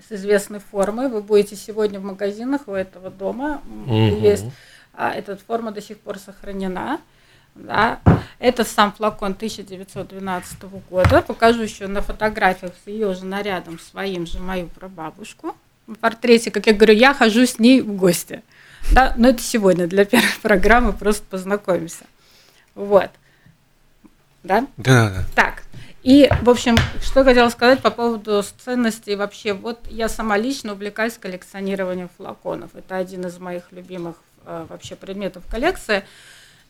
с 0.09 0.13
известной 0.13 0.61
формой. 0.61 1.09
Вы 1.09 1.23
будете 1.23 1.57
сегодня 1.57 2.01
в 2.01 2.05
магазинах 2.05 2.63
у 2.67 2.73
этого 2.73 3.11
дома. 3.11 3.63
Угу. 3.87 3.95
Есть 3.95 4.47
а, 4.95 5.13
эта 5.13 5.37
форма 5.37 5.73
до 5.73 5.81
сих 5.81 5.99
пор 5.99 6.19
сохранена. 6.19 7.01
Да. 7.61 8.01
Это 8.39 8.65
сам 8.65 8.93
флакон 8.93 9.33
1912 9.33 10.63
года. 10.91 11.23
Покажу 11.23 11.63
еще 11.63 11.87
на 11.87 12.01
фотографиях 12.01 12.73
с 12.85 12.89
ее 12.89 13.15
же 13.15 13.25
нарядом 13.27 13.79
своим 13.79 14.27
же 14.27 14.39
мою 14.41 14.69
прабабушку. 14.69 15.57
В 15.87 15.95
портрете, 15.95 16.51
как 16.51 16.67
я 16.67 16.73
говорю, 16.73 16.95
я 16.95 17.15
хожу 17.15 17.47
с 17.47 17.59
ней 17.59 17.81
в 17.81 17.93
гости. 17.97 18.43
Да, 18.93 19.15
но 19.17 19.29
это 19.29 19.43
сегодня 19.43 19.87
для 19.87 20.05
первой 20.05 20.29
программы 20.43 20.93
просто 20.93 21.25
познакомимся. 21.29 22.05
Вот. 22.75 23.11
Да? 24.43 24.67
Да, 24.77 25.11
да. 25.11 25.25
Так. 25.35 25.63
И, 26.03 26.31
в 26.41 26.49
общем, 26.49 26.77
что 27.03 27.25
хотела 27.25 27.51
сказать 27.51 27.83
по 27.83 27.91
поводу 27.91 28.43
ценностей 28.65 29.17
вообще. 29.17 29.53
Вот 29.53 29.81
я 29.91 30.09
сама 30.09 30.39
лично 30.39 30.73
увлекаюсь 30.73 31.19
коллекционированием 31.19 32.09
флаконов. 32.17 32.71
Это 32.75 32.97
один 32.97 33.27
из 33.27 33.39
моих 33.39 33.71
любимых 33.71 34.17
э, 34.47 34.65
вообще 34.69 34.97
предметов 34.97 35.45
коллекции. 35.51 36.05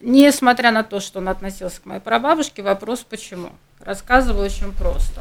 Несмотря 0.00 0.70
на 0.70 0.82
то, 0.82 0.98
что 0.98 1.18
он 1.18 1.28
относился 1.28 1.80
к 1.82 1.86
моей 1.86 2.00
прабабушке, 2.00 2.62
вопрос 2.62 3.00
почему. 3.08 3.50
Рассказываю 3.80 4.46
очень 4.46 4.72
просто. 4.72 5.20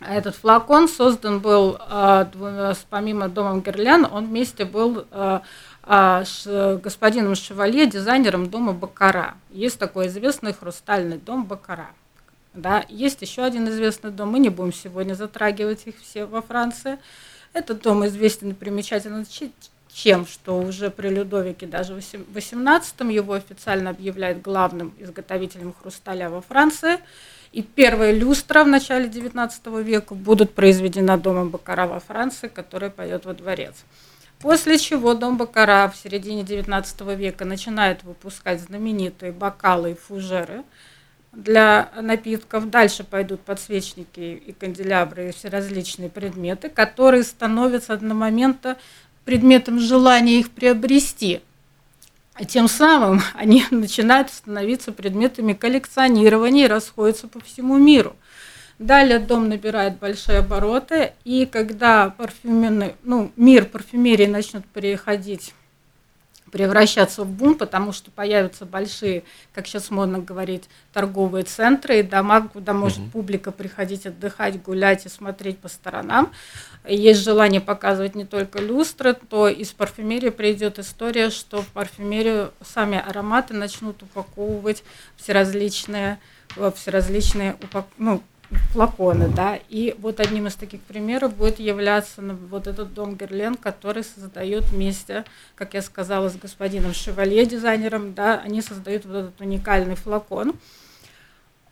Этот 0.00 0.36
флакон 0.36 0.88
создан 0.88 1.40
был, 1.40 1.78
э, 1.90 2.74
помимо 2.88 3.28
дома 3.28 3.60
Герлен, 3.60 4.06
он 4.10 4.26
вместе 4.26 4.64
был 4.64 5.06
э, 5.10 5.40
э, 5.82 6.24
с 6.24 6.80
господином 6.82 7.34
Шевалье, 7.34 7.86
дизайнером 7.86 8.48
дома 8.48 8.72
Бакара. 8.72 9.34
Есть 9.50 9.78
такой 9.78 10.06
известный 10.06 10.52
хрустальный 10.52 11.18
дом 11.18 11.46
Бакара. 11.46 11.88
Да, 12.54 12.84
есть 12.88 13.22
еще 13.22 13.42
один 13.42 13.68
известный 13.68 14.10
дом, 14.10 14.30
мы 14.30 14.38
не 14.38 14.50
будем 14.50 14.72
сегодня 14.72 15.14
затрагивать 15.14 15.86
их 15.86 15.96
все 16.00 16.26
во 16.26 16.42
Франции. 16.42 16.98
Этот 17.52 17.82
дом 17.82 18.06
известен 18.06 18.50
и 18.50 18.54
чем, 19.98 20.26
что 20.26 20.60
уже 20.60 20.90
при 20.90 21.08
Людовике 21.08 21.66
даже 21.66 21.94
в 21.94 21.98
XVIII 21.98 23.12
его 23.12 23.32
официально 23.32 23.90
объявляют 23.90 24.40
главным 24.40 24.94
изготовителем 24.98 25.74
хрусталя 25.74 26.30
во 26.30 26.40
Франции. 26.40 26.98
И 27.50 27.62
первая 27.62 28.12
люстра 28.12 28.62
в 28.62 28.68
начале 28.68 29.08
XIX 29.08 29.82
века 29.82 30.14
будут 30.14 30.54
произведена 30.54 31.18
домом 31.18 31.48
Бакара 31.48 31.88
во 31.88 31.98
Франции, 31.98 32.46
которая 32.46 32.90
пойдет 32.90 33.24
во 33.24 33.34
дворец. 33.34 33.74
После 34.38 34.78
чего 34.78 35.14
дом 35.14 35.36
Бакара 35.36 35.90
в 35.92 35.96
середине 35.96 36.42
XIX 36.42 37.16
века 37.16 37.44
начинает 37.44 38.04
выпускать 38.04 38.60
знаменитые 38.60 39.32
бокалы 39.32 39.92
и 39.92 39.94
фужеры 39.94 40.62
для 41.32 41.90
напитков. 42.00 42.70
Дальше 42.70 43.02
пойдут 43.02 43.40
подсвечники 43.40 44.20
и 44.20 44.52
канделябры 44.52 45.28
и 45.28 45.32
все 45.32 45.48
различные 45.48 46.08
предметы, 46.08 46.68
которые 46.68 47.24
становятся 47.24 47.94
одномоментно 47.94 48.76
предметом 49.28 49.78
желания 49.78 50.40
их 50.40 50.50
приобрести. 50.50 51.42
А 52.32 52.46
тем 52.46 52.66
самым 52.66 53.20
они 53.34 53.62
начинают 53.70 54.30
становиться 54.30 54.90
предметами 54.90 55.52
коллекционирования 55.52 56.64
и 56.64 56.68
расходятся 56.68 57.28
по 57.28 57.38
всему 57.40 57.76
миру. 57.76 58.16
Далее 58.78 59.18
дом 59.18 59.50
набирает 59.50 59.98
большие 59.98 60.38
обороты, 60.38 61.12
и 61.24 61.44
когда 61.44 62.08
парфюмерный, 62.08 62.94
ну, 63.02 63.30
мир 63.36 63.66
парфюмерии 63.66 64.24
начнет 64.24 64.64
переходить 64.64 65.52
превращаться 66.50 67.24
в 67.24 67.30
бум, 67.30 67.54
потому 67.54 67.92
что 67.92 68.10
появятся 68.10 68.64
большие, 68.64 69.24
как 69.52 69.66
сейчас 69.66 69.90
модно 69.90 70.18
говорить, 70.18 70.68
торговые 70.92 71.44
центры 71.44 72.00
и 72.00 72.02
дома, 72.02 72.48
куда 72.48 72.72
может 72.72 72.98
угу. 72.98 73.10
публика 73.10 73.52
приходить 73.52 74.06
отдыхать, 74.06 74.62
гулять 74.62 75.06
и 75.06 75.08
смотреть 75.08 75.58
по 75.58 75.68
сторонам. 75.68 76.32
Есть 76.86 77.22
желание 77.22 77.60
показывать 77.60 78.14
не 78.14 78.24
только 78.24 78.60
люстры, 78.60 79.14
то 79.14 79.48
из 79.48 79.72
парфюмерии 79.72 80.30
придет 80.30 80.78
история, 80.78 81.30
что 81.30 81.62
в 81.62 81.66
парфюмерию 81.68 82.52
сами 82.62 82.98
ароматы 82.98 83.54
начнут 83.54 84.02
упаковывать 84.02 84.82
все 85.16 85.32
различные, 85.32 86.18
все 86.74 86.90
различные 86.90 87.56
ну, 87.98 88.22
флаконы, 88.72 89.28
да, 89.28 89.58
и 89.68 89.94
вот 89.98 90.20
одним 90.20 90.46
из 90.46 90.54
таких 90.54 90.80
примеров 90.82 91.34
будет 91.34 91.58
являться 91.58 92.22
вот 92.22 92.66
этот 92.66 92.94
дом 92.94 93.16
Герлен, 93.16 93.56
который 93.56 94.04
создает 94.04 94.64
вместе, 94.64 95.24
как 95.54 95.74
я 95.74 95.82
сказала, 95.82 96.28
с 96.28 96.36
господином 96.36 96.94
Шевалье, 96.94 97.44
дизайнером, 97.44 98.14
да, 98.14 98.40
они 98.40 98.62
создают 98.62 99.04
вот 99.04 99.16
этот 99.16 99.40
уникальный 99.40 99.96
флакон. 99.96 100.54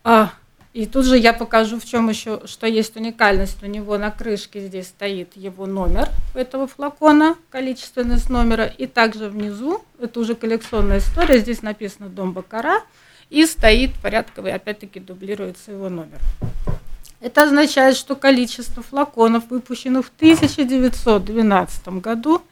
А, 0.04 0.32
и 0.76 0.84
тут 0.84 1.06
же 1.06 1.16
я 1.16 1.32
покажу, 1.32 1.80
в 1.80 1.86
чем 1.86 2.10
еще, 2.10 2.42
что 2.44 2.66
есть 2.66 2.96
уникальность. 2.96 3.62
У 3.62 3.66
него 3.66 3.96
на 3.96 4.10
крышке 4.10 4.60
здесь 4.60 4.88
стоит 4.88 5.34
его 5.34 5.64
номер 5.64 6.10
этого 6.34 6.66
флакона, 6.66 7.36
количественность 7.48 8.28
номера, 8.28 8.66
и 8.66 8.86
также 8.86 9.30
внизу, 9.30 9.82
это 9.98 10.20
уже 10.20 10.34
коллекционная 10.34 10.98
история, 10.98 11.38
здесь 11.38 11.62
написано 11.62 12.10
«Дом 12.10 12.32
Бакара», 12.32 12.82
и 13.30 13.44
стоит 13.46 13.94
порядковый, 13.94 14.52
опять-таки 14.52 15.00
дублируется 15.00 15.72
его 15.72 15.88
номер. 15.88 16.20
Это 17.20 17.44
означает, 17.44 17.96
что 17.96 18.14
количество 18.14 18.82
флаконов, 18.82 19.44
выпущенных 19.50 20.06
в 20.06 20.10
1912 20.16 21.88
году, 21.88 22.42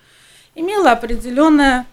имело 0.55 0.91
определенное 0.91 1.87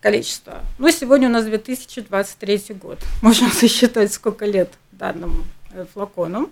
количество. 0.00 0.60
Но 0.78 0.90
сегодня 0.90 1.28
у 1.28 1.32
нас 1.32 1.44
2023 1.44 2.74
год. 2.74 2.98
Можем 3.22 3.50
сосчитать, 3.50 4.12
сколько 4.12 4.44
лет 4.44 4.72
данному 4.92 5.44
э, 5.72 5.84
флакону. 5.92 6.50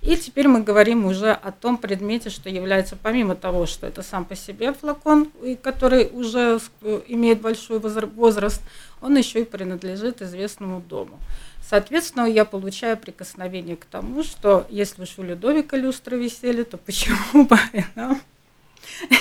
И 0.00 0.16
теперь 0.16 0.48
мы 0.48 0.62
говорим 0.62 1.06
уже 1.06 1.32
о 1.32 1.50
том 1.50 1.78
предмете, 1.78 2.28
что 2.28 2.50
является, 2.50 2.94
помимо 2.94 3.34
того, 3.34 3.64
что 3.64 3.86
это 3.86 4.02
сам 4.02 4.26
по 4.26 4.36
себе 4.36 4.74
флакон, 4.74 5.30
который 5.62 6.10
уже 6.12 6.60
имеет 7.08 7.40
большой 7.40 7.78
возраст, 7.78 8.60
он 9.04 9.18
еще 9.18 9.42
и 9.42 9.44
принадлежит 9.44 10.22
известному 10.22 10.80
дому. 10.80 11.18
Соответственно, 11.62 12.24
я 12.24 12.46
получаю 12.46 12.96
прикосновение 12.96 13.76
к 13.76 13.84
тому, 13.84 14.22
что 14.24 14.66
если 14.70 15.02
уж 15.02 15.18
у 15.18 15.22
Людовика 15.22 15.76
люстры 15.76 16.18
висели, 16.18 16.62
то 16.62 16.78
почему 16.78 17.44
бы 17.44 17.58
нам 17.96 18.18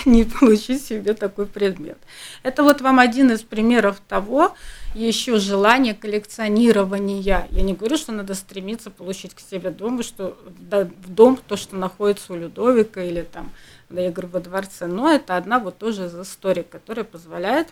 не 0.05 0.23
получить 0.23 0.85
себе 0.85 1.13
такой 1.13 1.47
предмет. 1.47 1.97
Это 2.43 2.63
вот 2.63 2.79
вам 2.79 2.99
один 2.99 3.31
из 3.31 3.41
примеров 3.41 4.01
того, 4.07 4.55
еще 4.95 5.37
желание 5.37 5.93
коллекционирования. 5.93 7.45
Я 7.49 7.61
не 7.61 7.73
говорю, 7.73 7.97
что 7.97 8.13
надо 8.13 8.35
стремиться 8.35 8.89
получить 8.89 9.33
к 9.33 9.41
себе 9.41 9.69
дом, 9.69 10.01
что 10.01 10.37
в 10.71 11.09
дом 11.09 11.37
то, 11.45 11.57
что 11.57 11.75
находится 11.75 12.31
у 12.31 12.37
Людовика 12.37 13.03
или 13.03 13.23
там, 13.23 13.51
да, 13.89 13.99
я 13.99 14.11
говорю, 14.11 14.29
во 14.29 14.39
дворце, 14.39 14.87
но 14.87 15.11
это 15.11 15.35
одна 15.35 15.59
вот 15.59 15.77
тоже 15.77 16.05
из 16.05 16.15
историй, 16.15 16.63
которая 16.63 17.03
позволяет 17.03 17.67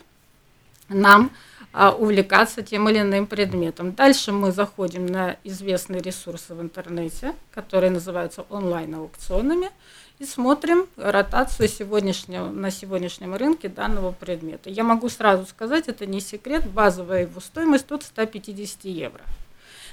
нам 0.88 1.30
увлекаться 1.74 2.62
тем 2.62 2.88
или 2.88 3.00
иным 3.00 3.26
предметом. 3.26 3.92
Дальше 3.92 4.32
мы 4.32 4.52
заходим 4.52 5.06
на 5.06 5.36
известные 5.42 6.02
ресурсы 6.02 6.54
в 6.54 6.60
интернете, 6.60 7.34
которые 7.50 7.90
называются 7.90 8.42
онлайн-аукционами, 8.50 9.70
и 10.18 10.24
смотрим 10.24 10.86
ротацию 10.96 11.68
сегодняшнего, 11.68 12.48
на 12.48 12.70
сегодняшнем 12.70 13.34
рынке 13.34 13.68
данного 13.68 14.12
предмета. 14.12 14.70
Я 14.70 14.84
могу 14.84 15.08
сразу 15.08 15.46
сказать, 15.46 15.88
это 15.88 16.06
не 16.06 16.20
секрет, 16.20 16.68
базовая 16.68 17.22
его 17.22 17.40
стоимость 17.40 17.90
от 17.90 18.02
150 18.02 18.84
евро. 18.84 19.22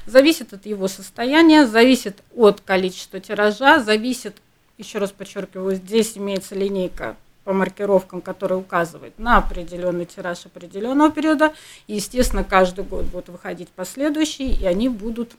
Зависит 0.05 0.53
от 0.53 0.65
его 0.65 0.87
состояния, 0.87 1.65
зависит 1.65 2.21
от 2.35 2.61
количества 2.61 3.19
тиража, 3.19 3.79
зависит, 3.79 4.35
еще 4.77 4.99
раз 4.99 5.11
подчеркиваю, 5.11 5.75
здесь 5.75 6.17
имеется 6.17 6.55
линейка 6.55 7.15
по 7.49 7.53
маркировкам, 7.53 8.21
которые 8.21 8.59
указывают 8.59 9.17
на 9.17 9.37
определенный 9.37 10.05
тираж 10.05 10.45
определенного 10.45 11.09
периода. 11.09 11.51
И, 11.87 11.95
естественно, 11.95 12.43
каждый 12.43 12.85
год 12.85 13.05
будут 13.05 13.29
выходить 13.29 13.69
последующие, 13.69 14.53
и 14.53 14.67
они 14.67 14.87
будут 14.87 15.31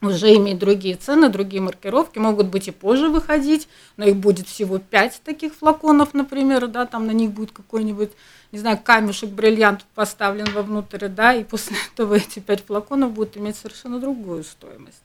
уже 0.00 0.34
иметь 0.34 0.58
другие 0.58 0.96
цены, 0.96 1.28
другие 1.28 1.62
маркировки, 1.62 2.18
могут 2.18 2.48
быть 2.48 2.66
и 2.66 2.72
позже 2.72 3.08
выходить, 3.08 3.68
но 3.96 4.04
их 4.04 4.16
будет 4.16 4.48
всего 4.48 4.80
5 4.80 5.20
таких 5.24 5.54
флаконов, 5.54 6.12
например, 6.12 6.66
да, 6.66 6.86
там 6.86 7.06
на 7.06 7.12
них 7.12 7.30
будет 7.30 7.52
какой-нибудь, 7.52 8.10
не 8.50 8.58
знаю, 8.58 8.76
камешек, 8.82 9.30
бриллиант 9.30 9.86
поставлен 9.94 10.46
вовнутрь, 10.52 11.06
да, 11.06 11.34
и 11.34 11.44
после 11.44 11.76
этого 11.94 12.14
эти 12.14 12.40
5 12.40 12.64
флаконов 12.66 13.12
будут 13.12 13.36
иметь 13.36 13.54
совершенно 13.54 14.00
другую 14.00 14.42
стоимость. 14.42 15.04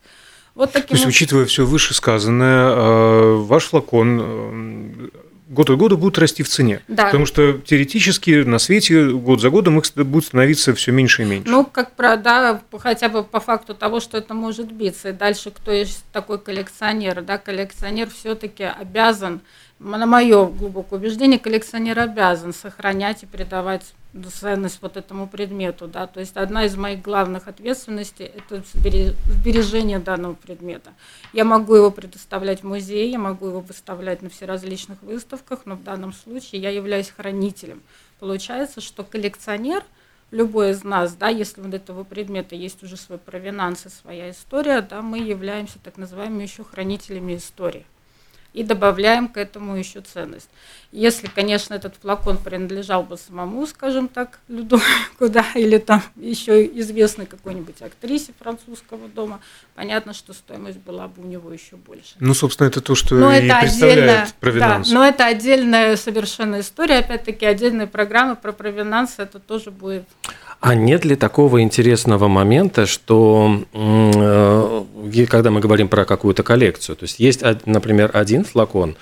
Вот 0.55 0.71
таким 0.71 0.87
То 0.89 0.95
есть, 0.95 1.05
учитывая 1.05 1.45
все 1.45 1.63
вышесказанное, 1.63 2.69
э, 2.71 3.35
ваш 3.35 3.65
флакон 3.65 4.19
э, 4.19 5.09
год 5.47 5.69
от 5.69 5.77
года 5.77 5.95
будут 5.95 6.17
расти 6.17 6.43
в 6.43 6.49
цене. 6.49 6.81
Да. 6.87 7.05
Потому 7.05 7.25
что 7.25 7.53
теоретически 7.53 8.43
на 8.43 8.59
свете 8.59 9.09
год 9.09 9.41
за 9.41 9.49
годом 9.49 9.79
их 9.79 9.85
будет 9.95 10.25
становиться 10.25 10.73
все 10.73 10.91
меньше 10.91 11.23
и 11.23 11.25
меньше. 11.25 11.49
Ну, 11.49 11.65
как 11.65 11.95
про, 11.95 12.17
да, 12.17 12.61
хотя 12.79 13.09
бы 13.09 13.23
по 13.23 13.39
факту 13.39 13.75
того, 13.75 13.99
что 13.99 14.17
это 14.17 14.33
может 14.33 14.71
биться. 14.71 15.09
И 15.09 15.13
дальше, 15.13 15.51
кто 15.51 15.71
есть 15.71 16.03
такой 16.11 16.39
коллекционер, 16.39 17.21
да, 17.21 17.37
коллекционер 17.37 18.09
все-таки 18.09 18.63
обязан 18.63 19.41
на 19.79 20.05
мое 20.05 20.45
глубокое 20.45 20.99
убеждение, 20.99 21.39
коллекционер 21.39 21.99
обязан 21.99 22.53
сохранять 22.53 23.23
и 23.23 23.25
передавать 23.25 23.93
ценность 24.31 24.81
вот 24.81 24.95
этому 24.95 25.27
предмету. 25.27 25.87
Да? 25.87 26.07
То 26.07 26.19
есть 26.19 26.37
одна 26.37 26.65
из 26.65 26.75
моих 26.77 27.01
главных 27.01 27.47
ответственностей– 27.47 28.25
это 28.25 28.63
сбережение 28.73 29.99
данного 29.99 30.35
предмета. 30.35 30.91
Я 31.33 31.43
могу 31.43 31.75
его 31.75 31.91
предоставлять 31.91 32.61
в 32.61 32.67
музее, 32.67 33.11
я 33.11 33.19
могу 33.19 33.47
его 33.47 33.59
выставлять 33.59 34.21
на 34.21 34.29
всеразличных 34.29 35.01
выставках, 35.01 35.65
но 35.65 35.75
в 35.75 35.83
данном 35.83 36.13
случае 36.13 36.61
я 36.61 36.69
являюсь 36.69 37.09
хранителем. 37.09 37.81
Получается, 38.19 38.81
что 38.81 39.03
коллекционер– 39.03 39.83
любой 40.33 40.71
из 40.71 40.83
нас, 40.83 41.13
да, 41.13 41.29
если 41.29 41.61
у 41.61 41.69
этого 41.69 42.03
предмета 42.03 42.55
есть 42.55 42.81
уже 42.83 42.97
свой 42.97 43.19
провинанс 43.19 43.85
и 43.85 43.89
своя 43.89 44.31
история, 44.31 44.81
да, 44.81 45.01
мы 45.01 45.19
являемся 45.19 45.77
так 45.77 45.97
называемыми 45.97 46.43
еще 46.43 46.63
хранителями 46.63 47.35
истории 47.35 47.85
и 48.53 48.63
добавляем 48.63 49.27
к 49.27 49.37
этому 49.37 49.75
еще 49.75 50.01
ценность. 50.01 50.49
Если, 50.91 51.25
конечно, 51.25 51.73
этот 51.73 51.95
флакон 51.99 52.37
принадлежал 52.37 53.01
бы 53.01 53.17
самому, 53.17 53.65
скажем 53.65 54.07
так, 54.07 54.39
Людовику, 54.47 54.83
да, 55.29 55.45
или 55.55 55.79
там 55.79 56.03
еще 56.15 56.65
известной 56.79 57.25
какой-нибудь 57.25 57.81
актрисе 57.81 58.31
французского 58.39 59.07
дома, 59.07 59.39
понятно, 59.73 60.13
что 60.13 60.33
стоимость 60.33 60.77
была 60.77 61.07
бы 61.07 61.23
у 61.23 61.25
него 61.25 61.51
еще 61.51 61.77
больше. 61.77 62.13
Ну, 62.19 62.35
собственно, 62.35 62.67
это 62.67 62.81
то, 62.81 62.93
что 62.93 63.15
но 63.15 63.33
и 63.33 63.45
это 63.45 63.59
представляет 63.61 64.33
провинанс. 64.35 64.89
Да, 64.89 64.93
но 64.93 65.05
это 65.05 65.25
отдельная 65.25 65.95
совершенно 65.97 66.59
история, 66.59 66.99
опять-таки 66.99 67.45
отдельная 67.45 67.87
программа 67.87 68.35
про 68.35 68.51
провинанс, 68.51 69.15
это 69.17 69.39
тоже 69.39 69.71
будет 69.71 70.05
а 70.63 70.75
нет 70.75 71.03
ли 71.03 71.17
такого 71.17 71.61
интересного 71.61 72.29
момента, 72.29 72.85
что 72.85 73.65
э, 73.73 74.83
когда 75.29 75.51
мы 75.51 75.59
говорим 75.59 75.87
про 75.87 76.05
какую-то 76.05 76.43
коллекцию. 76.43 76.95
То 76.95 77.03
есть 77.03 77.19
есть, 77.19 77.43
например, 77.65 78.11
один 78.13 78.43
флакон, 78.43 78.95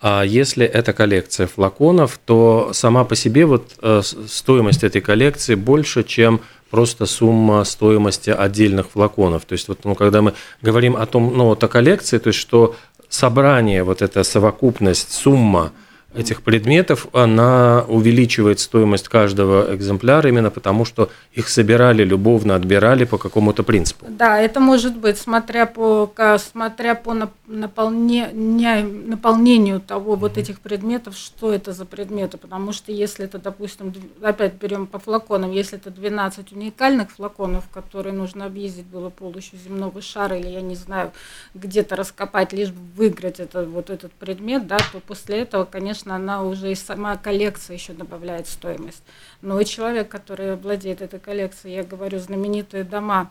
а 0.00 0.22
если 0.22 0.66
это 0.66 0.92
коллекция 0.92 1.46
флаконов, 1.46 2.18
то 2.24 2.70
сама 2.72 3.04
по 3.04 3.16
себе 3.16 3.46
вот 3.46 3.72
э, 3.80 4.02
стоимость 4.28 4.84
этой 4.84 5.00
коллекции 5.00 5.54
больше, 5.54 6.04
чем 6.04 6.40
просто 6.70 7.06
сумма 7.06 7.64
стоимости 7.64 8.30
отдельных 8.30 8.90
флаконов. 8.90 9.44
То 9.44 9.52
есть 9.54 9.68
вот, 9.68 9.84
ну, 9.84 9.94
когда 9.94 10.20
мы 10.20 10.34
говорим 10.60 10.96
о 10.96 11.06
том, 11.06 11.32
ну, 11.36 11.46
вот 11.46 11.64
о 11.64 11.68
коллекции, 11.68 12.18
то 12.18 12.28
есть 12.28 12.38
что 12.38 12.76
собрание, 13.08 13.84
вот 13.84 14.02
эта 14.02 14.22
совокупность, 14.24 15.12
сумма– 15.12 15.72
этих 16.16 16.42
предметов, 16.42 17.06
она 17.12 17.84
увеличивает 17.88 18.60
стоимость 18.60 19.08
каждого 19.08 19.74
экземпляра 19.74 20.28
именно 20.28 20.50
потому, 20.50 20.84
что 20.84 21.10
их 21.32 21.48
собирали 21.48 22.04
любовно, 22.04 22.54
отбирали 22.54 23.04
по 23.04 23.18
какому-то 23.18 23.62
принципу. 23.62 24.06
Да, 24.08 24.40
это 24.40 24.60
может 24.60 24.96
быть, 24.96 25.18
смотря 25.18 25.66
по, 25.66 26.10
смотря 26.38 26.94
по 26.94 27.14
наполнению, 27.46 29.08
наполнению 29.08 29.80
того 29.80 30.16
вот 30.16 30.38
этих 30.38 30.60
предметов, 30.60 31.16
что 31.16 31.52
это 31.52 31.72
за 31.72 31.84
предметы, 31.84 32.38
потому 32.38 32.72
что 32.72 32.92
если 32.92 33.24
это, 33.24 33.38
допустим, 33.38 33.92
опять 34.22 34.54
берем 34.54 34.86
по 34.86 34.98
флаконам, 34.98 35.52
если 35.52 35.78
это 35.78 35.90
12 35.90 36.52
уникальных 36.52 37.10
флаконов, 37.10 37.64
которые 37.72 38.12
нужно 38.12 38.46
объездить 38.46 38.86
было 38.86 39.10
полностью 39.10 39.58
земного 39.58 40.00
шара, 40.00 40.38
или 40.38 40.48
я 40.48 40.60
не 40.60 40.76
знаю, 40.76 41.12
где-то 41.54 41.96
раскопать, 41.96 42.52
лишь 42.52 42.70
бы 42.70 42.80
выиграть 42.96 43.40
это, 43.40 43.64
вот 43.64 43.90
этот 43.90 44.12
предмет, 44.12 44.66
да, 44.66 44.78
то 44.92 45.00
после 45.00 45.40
этого, 45.40 45.64
конечно, 45.64 46.05
конечно, 46.06 46.16
она 46.16 46.42
уже 46.42 46.72
и 46.72 46.74
сама 46.74 47.16
коллекция 47.16 47.76
еще 47.76 47.92
добавляет 47.92 48.46
стоимость. 48.46 49.02
Но 49.42 49.62
человек, 49.64 50.08
который 50.08 50.56
владеет 50.56 51.02
этой 51.02 51.20
коллекцией, 51.20 51.76
я 51.76 51.82
говорю, 51.82 52.18
знаменитые 52.18 52.84
дома 52.84 53.30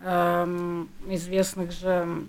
э, 0.00 0.84
известных 1.08 1.72
же 1.72 2.24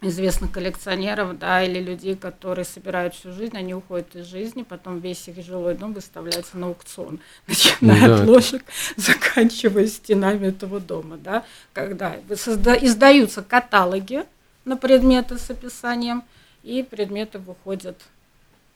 известных 0.00 0.52
коллекционеров, 0.52 1.40
да, 1.40 1.64
или 1.64 1.80
людей, 1.80 2.14
которые 2.14 2.64
собирают 2.64 3.14
всю 3.14 3.32
жизнь, 3.32 3.56
они 3.56 3.74
уходят 3.74 4.14
из 4.14 4.26
жизни, 4.26 4.62
потом 4.62 5.00
весь 5.00 5.26
их 5.26 5.44
жилой 5.44 5.74
дом 5.74 5.92
выставляется 5.92 6.56
на 6.56 6.68
аукцион, 6.68 7.18
начиная 7.48 8.06
да. 8.06 8.14
от 8.14 8.28
ложек, 8.28 8.62
заканчивая 8.96 9.88
стенами 9.88 10.46
этого 10.46 10.78
дома, 10.78 11.16
да, 11.16 11.42
когда 11.72 12.14
издаются 12.14 13.42
каталоги 13.42 14.22
на 14.64 14.76
предметы 14.76 15.36
с 15.36 15.50
описанием, 15.50 16.22
и 16.62 16.84
предметы 16.84 17.40
выходят 17.40 17.96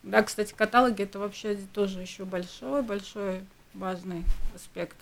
да, 0.02 0.22
кстати, 0.22 0.52
каталоги 0.56 1.02
это 1.02 1.18
вообще 1.18 1.56
тоже 1.72 2.00
еще 2.00 2.24
большой, 2.24 2.82
большой 2.82 3.40
важный 3.74 4.24
аспект. 4.54 4.96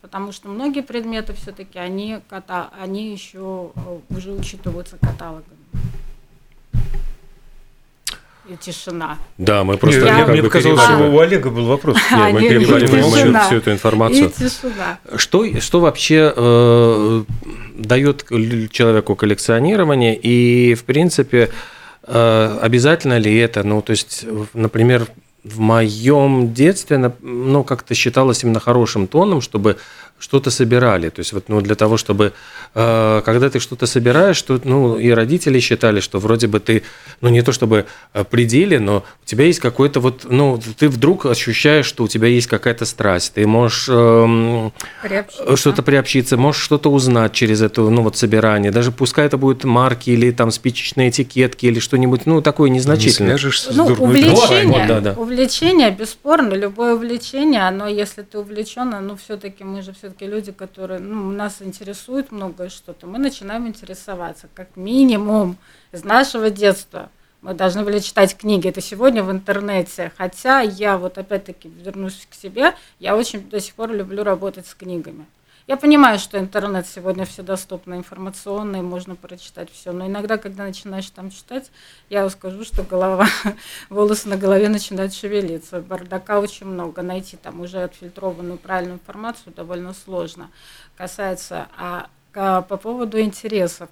Потому 0.00 0.32
что 0.32 0.48
многие 0.48 0.82
предметы 0.82 1.34
все-таки 1.34 1.78
они, 1.78 2.20
ката, 2.28 2.70
они 2.80 3.12
еще 3.12 3.72
э, 3.74 3.98
уже 4.10 4.32
учитываются 4.32 4.96
каталогами. 4.98 5.56
И 8.48 8.56
тишина. 8.56 9.18
Да, 9.38 9.64
мы 9.64 9.76
просто... 9.76 10.06
Я, 10.06 10.24
мне 10.26 10.42
показалось, 10.42 10.80
что 10.80 11.10
у 11.10 11.18
Олега 11.18 11.50
был 11.50 11.66
вопрос. 11.66 11.96
Нет, 12.12 12.32
мы 12.32 12.40
перебрали 12.40 12.86
всю 13.46 13.56
эту 13.56 13.72
информацию. 13.72 14.28
И 14.28 14.32
тишина. 14.32 14.98
Что, 15.16 15.60
что 15.60 15.80
вообще 15.80 16.32
э, 16.34 17.24
дает 17.74 18.24
человеку 18.70 19.16
коллекционирование 19.16 20.16
и, 20.16 20.74
в 20.74 20.84
принципе, 20.84 21.44
Э, 21.46 21.75
обязательно 22.06 23.18
ли 23.18 23.36
это? 23.36 23.62
Ну, 23.62 23.82
то 23.82 23.90
есть, 23.90 24.24
например, 24.54 25.06
в 25.44 25.60
моем 25.60 26.52
детстве, 26.54 27.12
ну, 27.20 27.64
как-то 27.64 27.94
считалось 27.94 28.42
именно 28.42 28.60
хорошим 28.60 29.06
тоном, 29.06 29.40
чтобы 29.40 29.76
что-то 30.18 30.50
собирали. 30.50 31.10
То 31.10 31.20
есть 31.20 31.32
вот 31.32 31.48
ну, 31.48 31.60
для 31.60 31.74
того, 31.74 31.96
чтобы, 31.96 32.32
э, 32.74 33.22
когда 33.24 33.50
ты 33.50 33.60
что-то 33.60 33.86
собираешь, 33.86 34.40
то, 34.42 34.60
ну, 34.64 34.98
и 34.98 35.10
родители 35.10 35.60
считали, 35.60 36.00
что 36.00 36.18
вроде 36.18 36.46
бы 36.46 36.58
ты, 36.60 36.82
ну, 37.20 37.28
не 37.28 37.42
то 37.42 37.52
чтобы 37.52 37.86
э, 38.14 38.24
пределе, 38.24 38.80
но 38.80 39.04
у 39.22 39.26
тебя 39.26 39.44
есть 39.44 39.60
какой-то 39.60 40.00
вот, 40.00 40.26
ну, 40.28 40.60
ты 40.78 40.88
вдруг 40.88 41.26
ощущаешь, 41.26 41.86
что 41.86 42.04
у 42.04 42.08
тебя 42.08 42.28
есть 42.28 42.46
какая-то 42.46 42.86
страсть, 42.86 43.34
ты 43.34 43.46
можешь 43.46 43.86
э, 43.88 44.70
что-то 45.54 45.82
приобщиться, 45.82 46.36
можешь 46.36 46.62
что-то 46.62 46.90
узнать 46.90 47.32
через 47.32 47.60
это, 47.60 47.82
ну, 47.82 48.02
вот 48.02 48.16
собирание, 48.16 48.70
даже 48.70 48.92
пускай 48.92 49.26
это 49.26 49.36
будут 49.36 49.64
марки 49.64 50.10
или 50.10 50.30
там 50.30 50.50
спичечные 50.50 51.10
этикетки 51.10 51.66
или 51.66 51.78
что-нибудь, 51.78 52.24
ну, 52.26 52.40
такое 52.40 52.70
незначительное. 52.70 53.32
Не 53.34 53.38
свяжешься 53.38 53.72
ну, 53.74 53.84
увлечение, 53.84 54.86
да, 54.86 55.00
да. 55.00 55.12
увлечение, 55.12 55.90
бесспорно, 55.90 56.54
любое 56.54 56.94
увлечение, 56.94 57.62
оно, 57.62 57.86
если 57.86 58.22
ты 58.22 58.38
увлечен, 58.38 58.94
оно 58.94 59.16
все-таки, 59.16 59.62
мы 59.62 59.82
же 59.82 59.92
все 59.92 60.05
все-таки 60.06 60.26
люди, 60.26 60.52
которые, 60.52 61.00
ну, 61.00 61.32
нас 61.32 61.60
интересует 61.60 62.30
многое 62.30 62.68
что-то, 62.68 63.08
мы 63.08 63.18
начинаем 63.18 63.66
интересоваться, 63.66 64.48
как 64.54 64.76
минимум, 64.76 65.56
из 65.90 66.04
нашего 66.04 66.48
детства. 66.48 67.10
Мы 67.42 67.54
должны 67.54 67.82
были 67.82 67.98
читать 67.98 68.36
книги. 68.36 68.68
Это 68.68 68.80
сегодня 68.80 69.24
в 69.24 69.30
интернете. 69.32 70.12
Хотя 70.16 70.60
я 70.60 70.96
вот 70.96 71.18
опять-таки 71.18 71.68
вернусь 71.68 72.26
к 72.30 72.34
себе, 72.34 72.74
я 73.00 73.16
очень 73.16 73.48
до 73.48 73.60
сих 73.60 73.74
пор 73.74 73.92
люблю 73.92 74.22
работать 74.22 74.66
с 74.66 74.74
книгами. 74.74 75.26
Я 75.66 75.76
понимаю, 75.76 76.20
что 76.20 76.38
интернет 76.38 76.86
сегодня 76.86 77.24
все 77.24 77.42
доступно, 77.42 77.94
информационный, 77.94 78.82
можно 78.82 79.16
прочитать 79.16 79.68
все, 79.68 79.90
но 79.90 80.06
иногда, 80.06 80.38
когда 80.38 80.62
начинаешь 80.62 81.10
там 81.10 81.28
читать, 81.32 81.72
я 82.08 82.30
скажу, 82.30 82.62
что 82.62 82.84
голова, 82.84 83.26
волосы 83.90 84.28
на 84.28 84.36
голове 84.36 84.68
начинают 84.68 85.12
шевелиться, 85.12 85.80
бардака 85.80 86.38
очень 86.38 86.66
много, 86.66 87.02
найти 87.02 87.36
там 87.36 87.60
уже 87.60 87.82
отфильтрованную 87.82 88.58
правильную 88.58 88.98
информацию 88.98 89.52
довольно 89.52 89.92
сложно. 89.92 90.52
Касается, 90.96 91.66
а, 91.76 92.10
по 92.32 92.76
поводу 92.76 93.20
интересов, 93.20 93.90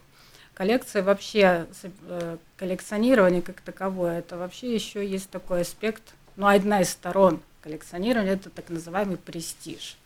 коллекция 0.55 1.03
вообще, 1.03 1.67
э, 1.83 2.37
коллекционирование 2.57 3.43
как 3.43 3.61
таковое, 3.63 4.21
это 4.21 4.37
вообще 4.37 4.73
еще 4.73 5.05
есть 5.05 5.29
такой 5.29 5.63
аспект, 5.63 6.15
ну, 6.37 6.47
одна 6.47 6.83
из 6.83 6.91
сторон 6.91 7.43
коллекционирования, 7.63 8.35
это 8.35 8.49
так 8.49 8.71
называемый 8.71 9.17
престиж– 9.17 9.97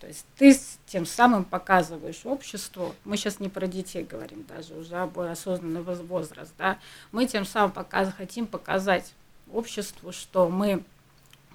то 0.00 0.06
есть 0.06 0.26
ты 0.36 0.56
тем 0.86 1.06
самым 1.06 1.44
показываешь 1.44 2.24
обществу, 2.24 2.94
мы 3.04 3.16
сейчас 3.16 3.40
не 3.40 3.48
про 3.48 3.66
детей 3.66 4.04
говорим 4.04 4.44
даже, 4.44 4.74
уже 4.74 4.96
об 4.96 5.18
осознанный 5.18 5.82
возраст, 5.82 6.52
да, 6.58 6.78
мы 7.12 7.26
тем 7.26 7.44
самым 7.44 7.72
показ, 7.72 8.12
хотим 8.16 8.46
показать 8.46 9.12
обществу, 9.50 10.12
что 10.12 10.48
мы 10.48 10.84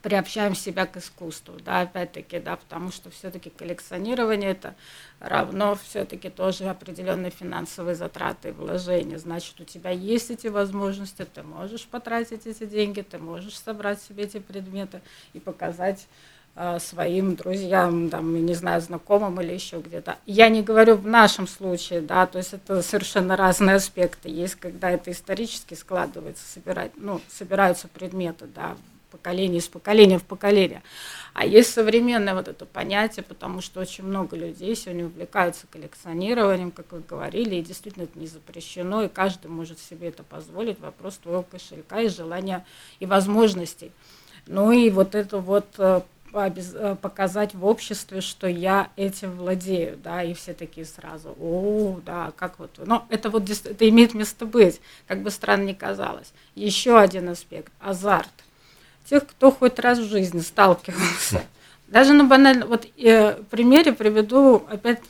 приобщаем 0.01 0.56
себя 0.56 0.86
к 0.86 0.97
искусству, 0.97 1.56
да, 1.63 1.82
опять-таки, 1.82 2.39
да, 2.39 2.56
потому 2.56 2.91
что 2.91 3.10
все-таки 3.12 3.49
коллекционирование 3.49 4.51
это 4.51 4.75
равно 5.19 5.75
все-таки 5.75 6.30
тоже 6.30 6.65
определенные 6.65 7.32
финансовые 7.32 7.95
затраты 7.95 8.49
и 8.49 8.51
вложения. 8.51 9.19
Значит, 9.19 9.60
у 9.62 9.63
тебя 9.63 9.91
есть 9.91 10.32
эти 10.32 10.47
возможности, 10.47 11.25
ты 11.25 11.43
можешь 11.43 11.86
потратить 11.86 12.47
эти 12.47 12.65
деньги, 12.65 13.01
ты 13.01 13.19
можешь 13.19 13.58
собрать 13.58 14.01
себе 14.01 14.23
эти 14.23 14.39
предметы 14.39 15.01
и 15.34 15.39
показать 15.39 16.08
своим 16.79 17.35
друзьям, 17.35 18.09
там, 18.09 18.45
не 18.45 18.53
знаю, 18.53 18.81
знакомым 18.81 19.39
или 19.39 19.53
еще 19.53 19.79
где-то. 19.79 20.17
Я 20.25 20.49
не 20.49 20.61
говорю 20.61 20.95
в 20.95 21.07
нашем 21.07 21.47
случае, 21.47 22.01
да, 22.01 22.25
то 22.27 22.37
есть 22.37 22.53
это 22.53 22.81
совершенно 22.81 23.37
разные 23.37 23.77
аспекты. 23.77 24.29
Есть, 24.29 24.55
когда 24.55 24.91
это 24.91 25.11
исторически 25.11 25.75
складывается, 25.75 26.43
собирать, 26.45 26.91
ну, 26.97 27.21
собираются 27.29 27.87
предметы, 27.87 28.47
да, 28.53 28.75
поколение 29.11 29.59
из 29.59 29.67
поколения 29.67 30.19
в 30.19 30.23
поколение. 30.23 30.83
А 31.33 31.45
есть 31.45 31.71
современное 31.73 32.33
вот 32.33 32.47
это 32.49 32.65
понятие, 32.65 33.23
потому 33.23 33.61
что 33.61 33.79
очень 33.79 34.03
много 34.03 34.35
людей 34.35 34.75
сегодня 34.75 35.05
увлекаются 35.05 35.67
коллекционированием, 35.67 36.71
как 36.71 36.91
вы 36.91 36.99
говорили, 36.99 37.55
и 37.55 37.61
действительно 37.61 38.03
это 38.03 38.19
не 38.19 38.27
запрещено, 38.27 39.03
и 39.03 39.09
каждый 39.09 39.47
может 39.47 39.79
себе 39.79 40.09
это 40.09 40.23
позволить. 40.23 40.79
Вопрос 40.79 41.17
твоего 41.17 41.43
кошелька 41.43 42.01
и 42.01 42.09
желания 42.09 42.65
и 42.99 43.05
возможностей. 43.05 43.91
Ну 44.47 44.71
и 44.71 44.89
вот 44.89 45.13
это 45.13 45.37
вот 45.37 45.67
э, 45.77 46.01
Э, 46.01 46.01
показать 47.01 47.53
в 47.53 47.65
обществе, 47.65 48.21
что 48.21 48.47
я 48.47 48.89
этим 48.95 49.31
владею, 49.31 49.97
да, 49.97 50.23
и 50.23 50.33
все 50.33 50.53
такие 50.53 50.85
сразу, 50.85 51.35
о, 51.39 51.99
да, 52.05 52.31
как 52.37 52.59
вот, 52.59 52.71
но 52.85 53.05
это 53.09 53.29
вот 53.29 53.49
это 53.49 53.89
имеет 53.89 54.13
место 54.13 54.45
быть, 54.45 54.81
как 55.07 55.21
бы 55.21 55.31
странно 55.31 55.63
ни 55.63 55.73
казалось. 55.73 56.33
Еще 56.55 56.97
один 56.97 57.29
аспект– 57.29 57.71
азарт. 57.79 58.31
Тех, 59.05 59.27
кто 59.27 59.51
хоть 59.51 59.79
раз 59.79 59.99
в 59.99 60.09
жизни 60.09 60.39
сталкивался, 60.39 61.43
даже 61.87 62.13
на 62.13 62.23
банальном, 62.23 62.69
вот 62.69 62.87
э, 62.97 63.33
примере 63.49 63.91
приведу 63.91 64.65
опять 64.69 65.01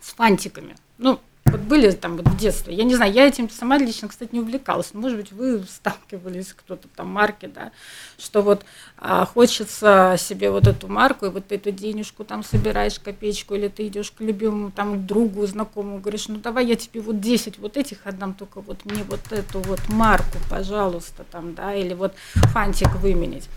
с 0.00 0.12
фантиками. 0.12 0.76
Ну, 0.98 1.20
вот 1.50 1.60
были 1.60 1.90
там 1.90 2.16
вот 2.16 2.26
в 2.26 2.36
детстве, 2.36 2.74
я 2.74 2.84
не 2.84 2.94
знаю, 2.94 3.12
я 3.12 3.26
этим 3.26 3.48
сама 3.50 3.78
лично, 3.78 4.08
кстати, 4.08 4.30
не 4.32 4.40
увлекалась, 4.40 4.94
может 4.94 5.18
быть, 5.18 5.32
вы 5.32 5.64
сталкивались, 5.68 6.52
кто-то 6.52 6.88
там 6.88 7.08
марки, 7.08 7.46
да, 7.46 7.72
что 8.18 8.42
вот 8.42 8.64
а, 8.96 9.24
хочется 9.24 10.16
себе 10.18 10.50
вот 10.50 10.66
эту 10.66 10.88
марку, 10.88 11.26
и 11.26 11.30
вот 11.30 11.50
эту 11.50 11.70
денежку 11.70 12.24
там 12.24 12.42
собираешь, 12.42 12.98
копеечку, 12.98 13.54
или 13.54 13.68
ты 13.68 13.86
идешь 13.86 14.10
к 14.10 14.20
любимому 14.20 14.70
там 14.70 15.06
другу, 15.06 15.46
знакомому, 15.46 15.98
говоришь, 15.98 16.28
ну 16.28 16.36
давай 16.36 16.66
я 16.66 16.76
тебе 16.76 17.00
вот 17.00 17.20
10 17.20 17.58
вот 17.58 17.76
этих 17.76 17.98
отдам, 18.04 18.34
только 18.34 18.60
вот 18.60 18.84
мне 18.84 19.02
вот 19.04 19.20
эту 19.30 19.60
вот 19.60 19.80
марку, 19.88 20.38
пожалуйста, 20.48 21.24
там, 21.30 21.54
да, 21.54 21.74
или 21.74 21.94
вот 21.94 22.14
фантик 22.52 22.94
выменить. 22.96 23.48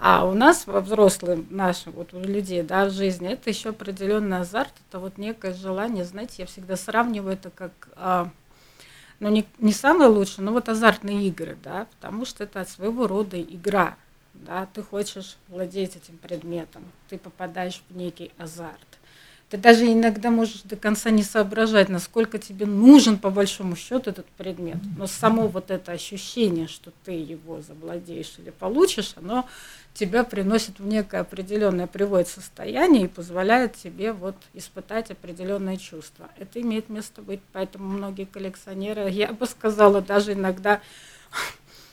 А 0.00 0.24
у 0.24 0.32
нас, 0.32 0.66
во 0.66 0.80
взрослым 0.80 1.46
нашим, 1.50 1.92
вот 1.92 2.14
у 2.14 2.20
людей, 2.20 2.62
да, 2.62 2.84
в 2.84 2.92
жизни, 2.92 3.28
это 3.28 3.50
еще 3.50 3.70
определенный 3.70 4.38
азарт, 4.38 4.72
это 4.88 5.00
вот 5.00 5.18
некое 5.18 5.52
желание, 5.52 6.04
знаете, 6.04 6.34
я 6.38 6.46
всегда 6.46 6.76
сравниваю 6.76 7.34
это 7.34 7.50
как, 7.50 7.72
а, 7.96 8.30
ну, 9.18 9.28
не, 9.28 9.44
не 9.58 9.72
самое 9.72 10.08
лучшее, 10.08 10.44
но 10.44 10.52
вот 10.52 10.68
азартные 10.68 11.26
игры, 11.26 11.58
да, 11.64 11.88
потому 11.96 12.24
что 12.26 12.44
это 12.44 12.64
своего 12.64 13.08
рода 13.08 13.40
игра, 13.40 13.96
да, 14.34 14.68
ты 14.72 14.84
хочешь 14.84 15.36
владеть 15.48 15.96
этим 15.96 16.16
предметом, 16.18 16.84
ты 17.08 17.18
попадаешь 17.18 17.82
в 17.88 17.96
некий 17.96 18.30
азарт. 18.38 18.97
Ты 19.50 19.56
даже 19.56 19.90
иногда 19.90 20.30
можешь 20.30 20.60
до 20.62 20.76
конца 20.76 21.08
не 21.08 21.22
соображать, 21.22 21.88
насколько 21.88 22.38
тебе 22.38 22.66
нужен 22.66 23.16
по 23.16 23.30
большому 23.30 23.76
счету 23.76 24.10
этот 24.10 24.26
предмет. 24.26 24.76
Но 24.98 25.06
само 25.06 25.48
вот 25.48 25.70
это 25.70 25.92
ощущение, 25.92 26.68
что 26.68 26.92
ты 27.04 27.12
его 27.12 27.62
завладеешь 27.62 28.34
или 28.38 28.50
получишь, 28.50 29.14
оно 29.16 29.48
тебя 29.94 30.22
приносит 30.22 30.78
в 30.80 30.86
некое 30.86 31.22
определенное, 31.22 31.86
приводит 31.86 32.28
состояние 32.28 33.04
и 33.04 33.08
позволяет 33.08 33.74
тебе 33.74 34.12
вот 34.12 34.36
испытать 34.52 35.10
определенные 35.10 35.78
чувства. 35.78 36.28
Это 36.36 36.60
имеет 36.60 36.90
место 36.90 37.22
быть, 37.22 37.40
поэтому 37.52 37.88
многие 37.88 38.26
коллекционеры, 38.26 39.08
я 39.08 39.32
бы 39.32 39.46
сказала, 39.46 40.02
даже 40.02 40.34
иногда 40.34 40.82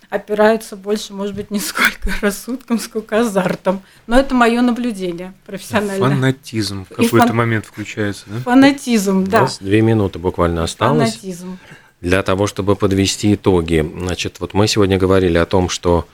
опираются 0.09 0.75
больше, 0.75 1.13
может 1.13 1.35
быть, 1.35 1.51
не 1.51 1.59
сколько 1.59 2.09
рассудком, 2.21 2.79
сколько 2.79 3.21
азартом. 3.21 3.81
Но 4.07 4.17
это 4.17 4.33
мое 4.35 4.61
наблюдение 4.61 5.33
профессиональное. 5.45 6.09
Фанатизм 6.09 6.85
в 6.85 6.89
какой-то 6.89 7.27
фан... 7.27 7.35
момент 7.35 7.65
включается, 7.65 8.23
да? 8.27 8.39
Фанатизм, 8.39 9.25
да. 9.25 9.47
две 9.59 9.81
минуты 9.81 10.19
буквально 10.19 10.63
осталось. 10.63 11.13
Фанатизм. 11.13 11.57
Для 12.01 12.21
того, 12.23 12.47
чтобы 12.47 12.75
подвести 12.75 13.33
итоги. 13.33 13.89
Значит, 13.97 14.39
вот 14.39 14.53
мы 14.53 14.67
сегодня 14.67 14.97
говорили 14.97 15.37
о 15.37 15.45
том, 15.45 15.69
что 15.69 16.07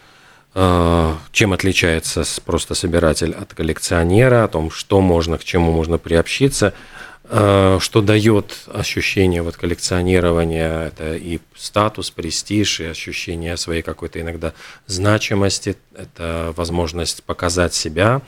э, 0.53 1.15
чем 1.31 1.53
отличается 1.53 2.23
просто 2.45 2.75
собиратель 2.75 3.33
от 3.33 3.53
коллекционера, 3.53 4.43
о 4.43 4.47
том, 4.47 4.71
что 4.71 5.01
можно, 5.01 5.37
к 5.37 5.43
чему 5.43 5.71
можно 5.71 5.97
приобщиться– 5.97 6.73
что 7.31 8.01
дает 8.01 8.65
ощущение 8.67 9.41
вот 9.41 9.55
коллекционирования, 9.55 10.87
это 10.87 11.15
и 11.15 11.39
статус, 11.55 12.11
престиж, 12.11 12.81
и 12.81 12.85
ощущение 12.85 13.55
своей 13.55 13.81
какой-то 13.81 14.19
иногда 14.19 14.53
значимости, 14.85 15.77
это 15.95 16.53
возможность 16.57 17.23
показать 17.23 17.73
себя, 17.73 18.21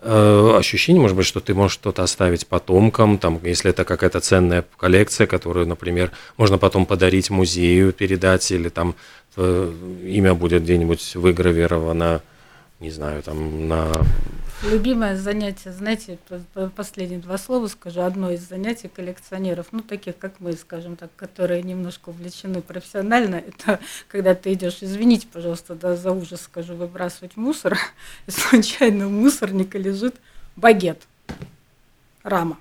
э, 0.00 0.56
ощущение, 0.56 1.00
может 1.00 1.16
быть, 1.16 1.26
что 1.26 1.40
ты 1.40 1.54
можешь 1.54 1.74
что-то 1.74 2.04
оставить 2.04 2.46
потомкам, 2.46 3.18
там, 3.18 3.40
если 3.42 3.70
это 3.70 3.84
какая-то 3.84 4.20
ценная 4.20 4.64
коллекция, 4.76 5.26
которую, 5.26 5.66
например, 5.66 6.12
можно 6.36 6.56
потом 6.56 6.86
подарить 6.86 7.30
музею, 7.30 7.92
передать, 7.92 8.48
или 8.52 8.68
там 8.68 8.94
э, 9.36 9.72
имя 10.04 10.34
будет 10.34 10.62
где-нибудь 10.62 11.16
выгравировано, 11.16 12.22
не 12.78 12.90
знаю, 12.90 13.22
там 13.22 13.66
на 13.66 13.90
Любимое 14.62 15.16
занятие, 15.16 15.70
знаете, 15.70 16.18
последние 16.74 17.18
два 17.18 17.36
слова 17.36 17.66
скажу, 17.66 18.00
одно 18.00 18.30
из 18.30 18.40
занятий 18.40 18.88
коллекционеров, 18.88 19.66
ну, 19.70 19.80
таких, 19.80 20.16
как 20.16 20.40
мы, 20.40 20.54
скажем 20.54 20.96
так, 20.96 21.10
которые 21.14 21.62
немножко 21.62 22.08
увлечены 22.08 22.62
профессионально, 22.62 23.34
это 23.46 23.80
когда 24.08 24.34
ты 24.34 24.54
идешь, 24.54 24.78
извините, 24.80 25.26
пожалуйста, 25.30 25.74
да, 25.74 25.94
за 25.94 26.10
ужас 26.12 26.40
скажу, 26.40 26.74
выбрасывать 26.74 27.36
мусор, 27.36 27.76
и 28.26 28.30
случайно 28.30 29.08
у 29.08 29.10
мусорника 29.10 29.76
лежит 29.76 30.16
багет, 30.56 31.02
рама. 32.22 32.56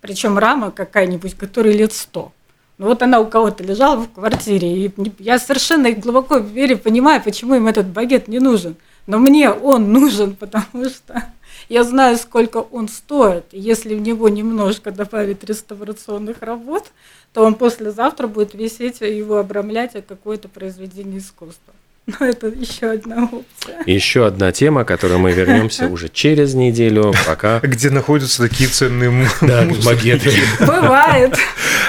Причем 0.00 0.38
рама 0.38 0.70
какая-нибудь, 0.70 1.34
которой 1.34 1.76
лет 1.76 1.92
сто. 1.92 2.32
Ну 2.78 2.86
вот 2.86 3.02
она 3.02 3.18
у 3.18 3.26
кого-то 3.26 3.64
лежала 3.64 3.96
в 3.96 4.12
квартире, 4.12 4.86
и 4.86 4.94
я 5.18 5.40
совершенно 5.40 5.90
глубоко 5.90 6.38
верю, 6.38 6.78
понимаю, 6.78 7.20
почему 7.20 7.56
им 7.56 7.66
этот 7.66 7.88
багет 7.88 8.28
не 8.28 8.38
нужен– 8.38 8.76
но 9.06 9.18
мне 9.18 9.50
он 9.50 9.92
нужен, 9.92 10.36
потому 10.40 10.84
что 10.86 11.32
я 11.68 11.84
знаю, 11.84 12.16
сколько 12.16 12.58
он 12.58 12.88
стоит. 12.88 13.46
Если 13.52 13.94
в 13.94 14.00
него 14.00 14.28
немножко 14.28 14.90
добавить 14.90 15.44
реставрационных 15.44 16.42
работ, 16.42 16.90
то 17.32 17.44
он 17.44 17.54
послезавтра 17.54 18.26
будет 18.26 18.54
висеть 18.54 19.00
его 19.00 19.38
обрамлять 19.38 19.92
какое-то 20.06 20.48
произведение 20.48 21.18
искусства. 21.18 21.74
Но 22.06 22.26
это 22.26 22.48
еще 22.48 22.90
одна 22.90 23.28
опция. 23.30 23.82
Еще 23.86 24.26
одна 24.26 24.50
тема, 24.50 24.84
к 24.84 24.88
которой 24.88 25.18
мы 25.18 25.30
вернемся 25.30 25.86
уже 25.86 26.08
через 26.08 26.54
неделю, 26.54 27.14
пока... 27.26 27.60
Где 27.62 27.90
находятся 27.90 28.42
такие 28.42 28.68
ценные 28.68 29.10
магеты. 29.40 30.32
Бывает. 30.58 31.36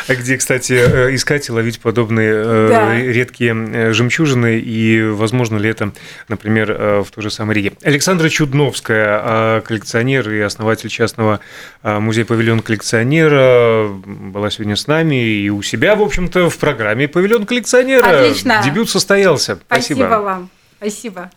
А 0.07 0.15
где, 0.15 0.37
кстати, 0.37 0.73
э, 0.73 1.15
искать 1.15 1.47
и 1.47 1.51
ловить 1.51 1.79
подобные 1.79 2.33
э, 2.35 3.11
редкие 3.11 3.55
э, 3.55 3.93
жемчужины, 3.93 4.59
и 4.59 5.01
возможно 5.01 5.57
ли 5.57 5.69
это, 5.69 5.93
например, 6.27 7.03
в 7.03 7.07
той 7.13 7.23
же 7.23 7.31
самой 7.31 7.55
Риге. 7.55 7.73
Александра 7.83 8.29
Чудновская, 8.29 9.61
коллекционер 9.61 10.29
и 10.29 10.39
основатель 10.41 10.89
частного 10.89 11.39
музея 11.83 12.25
«Павильон 12.25 12.59
коллекционера», 12.59 13.87
была 13.87 14.49
сегодня 14.49 14.75
с 14.75 14.87
нами 14.87 15.23
и 15.23 15.49
у 15.49 15.61
себя, 15.61 15.95
в 15.95 16.01
общем-то, 16.01 16.49
в 16.49 16.57
программе 16.57 17.07
«Павильон 17.07 17.45
коллекционера». 17.45 18.05
Отлично. 18.05 18.61
Дебют 18.63 18.89
состоялся. 18.89 19.59
Спасибо. 19.67 20.02
Спасибо 20.02 20.02
вам. 20.09 20.49
Спасибо. 20.77 21.31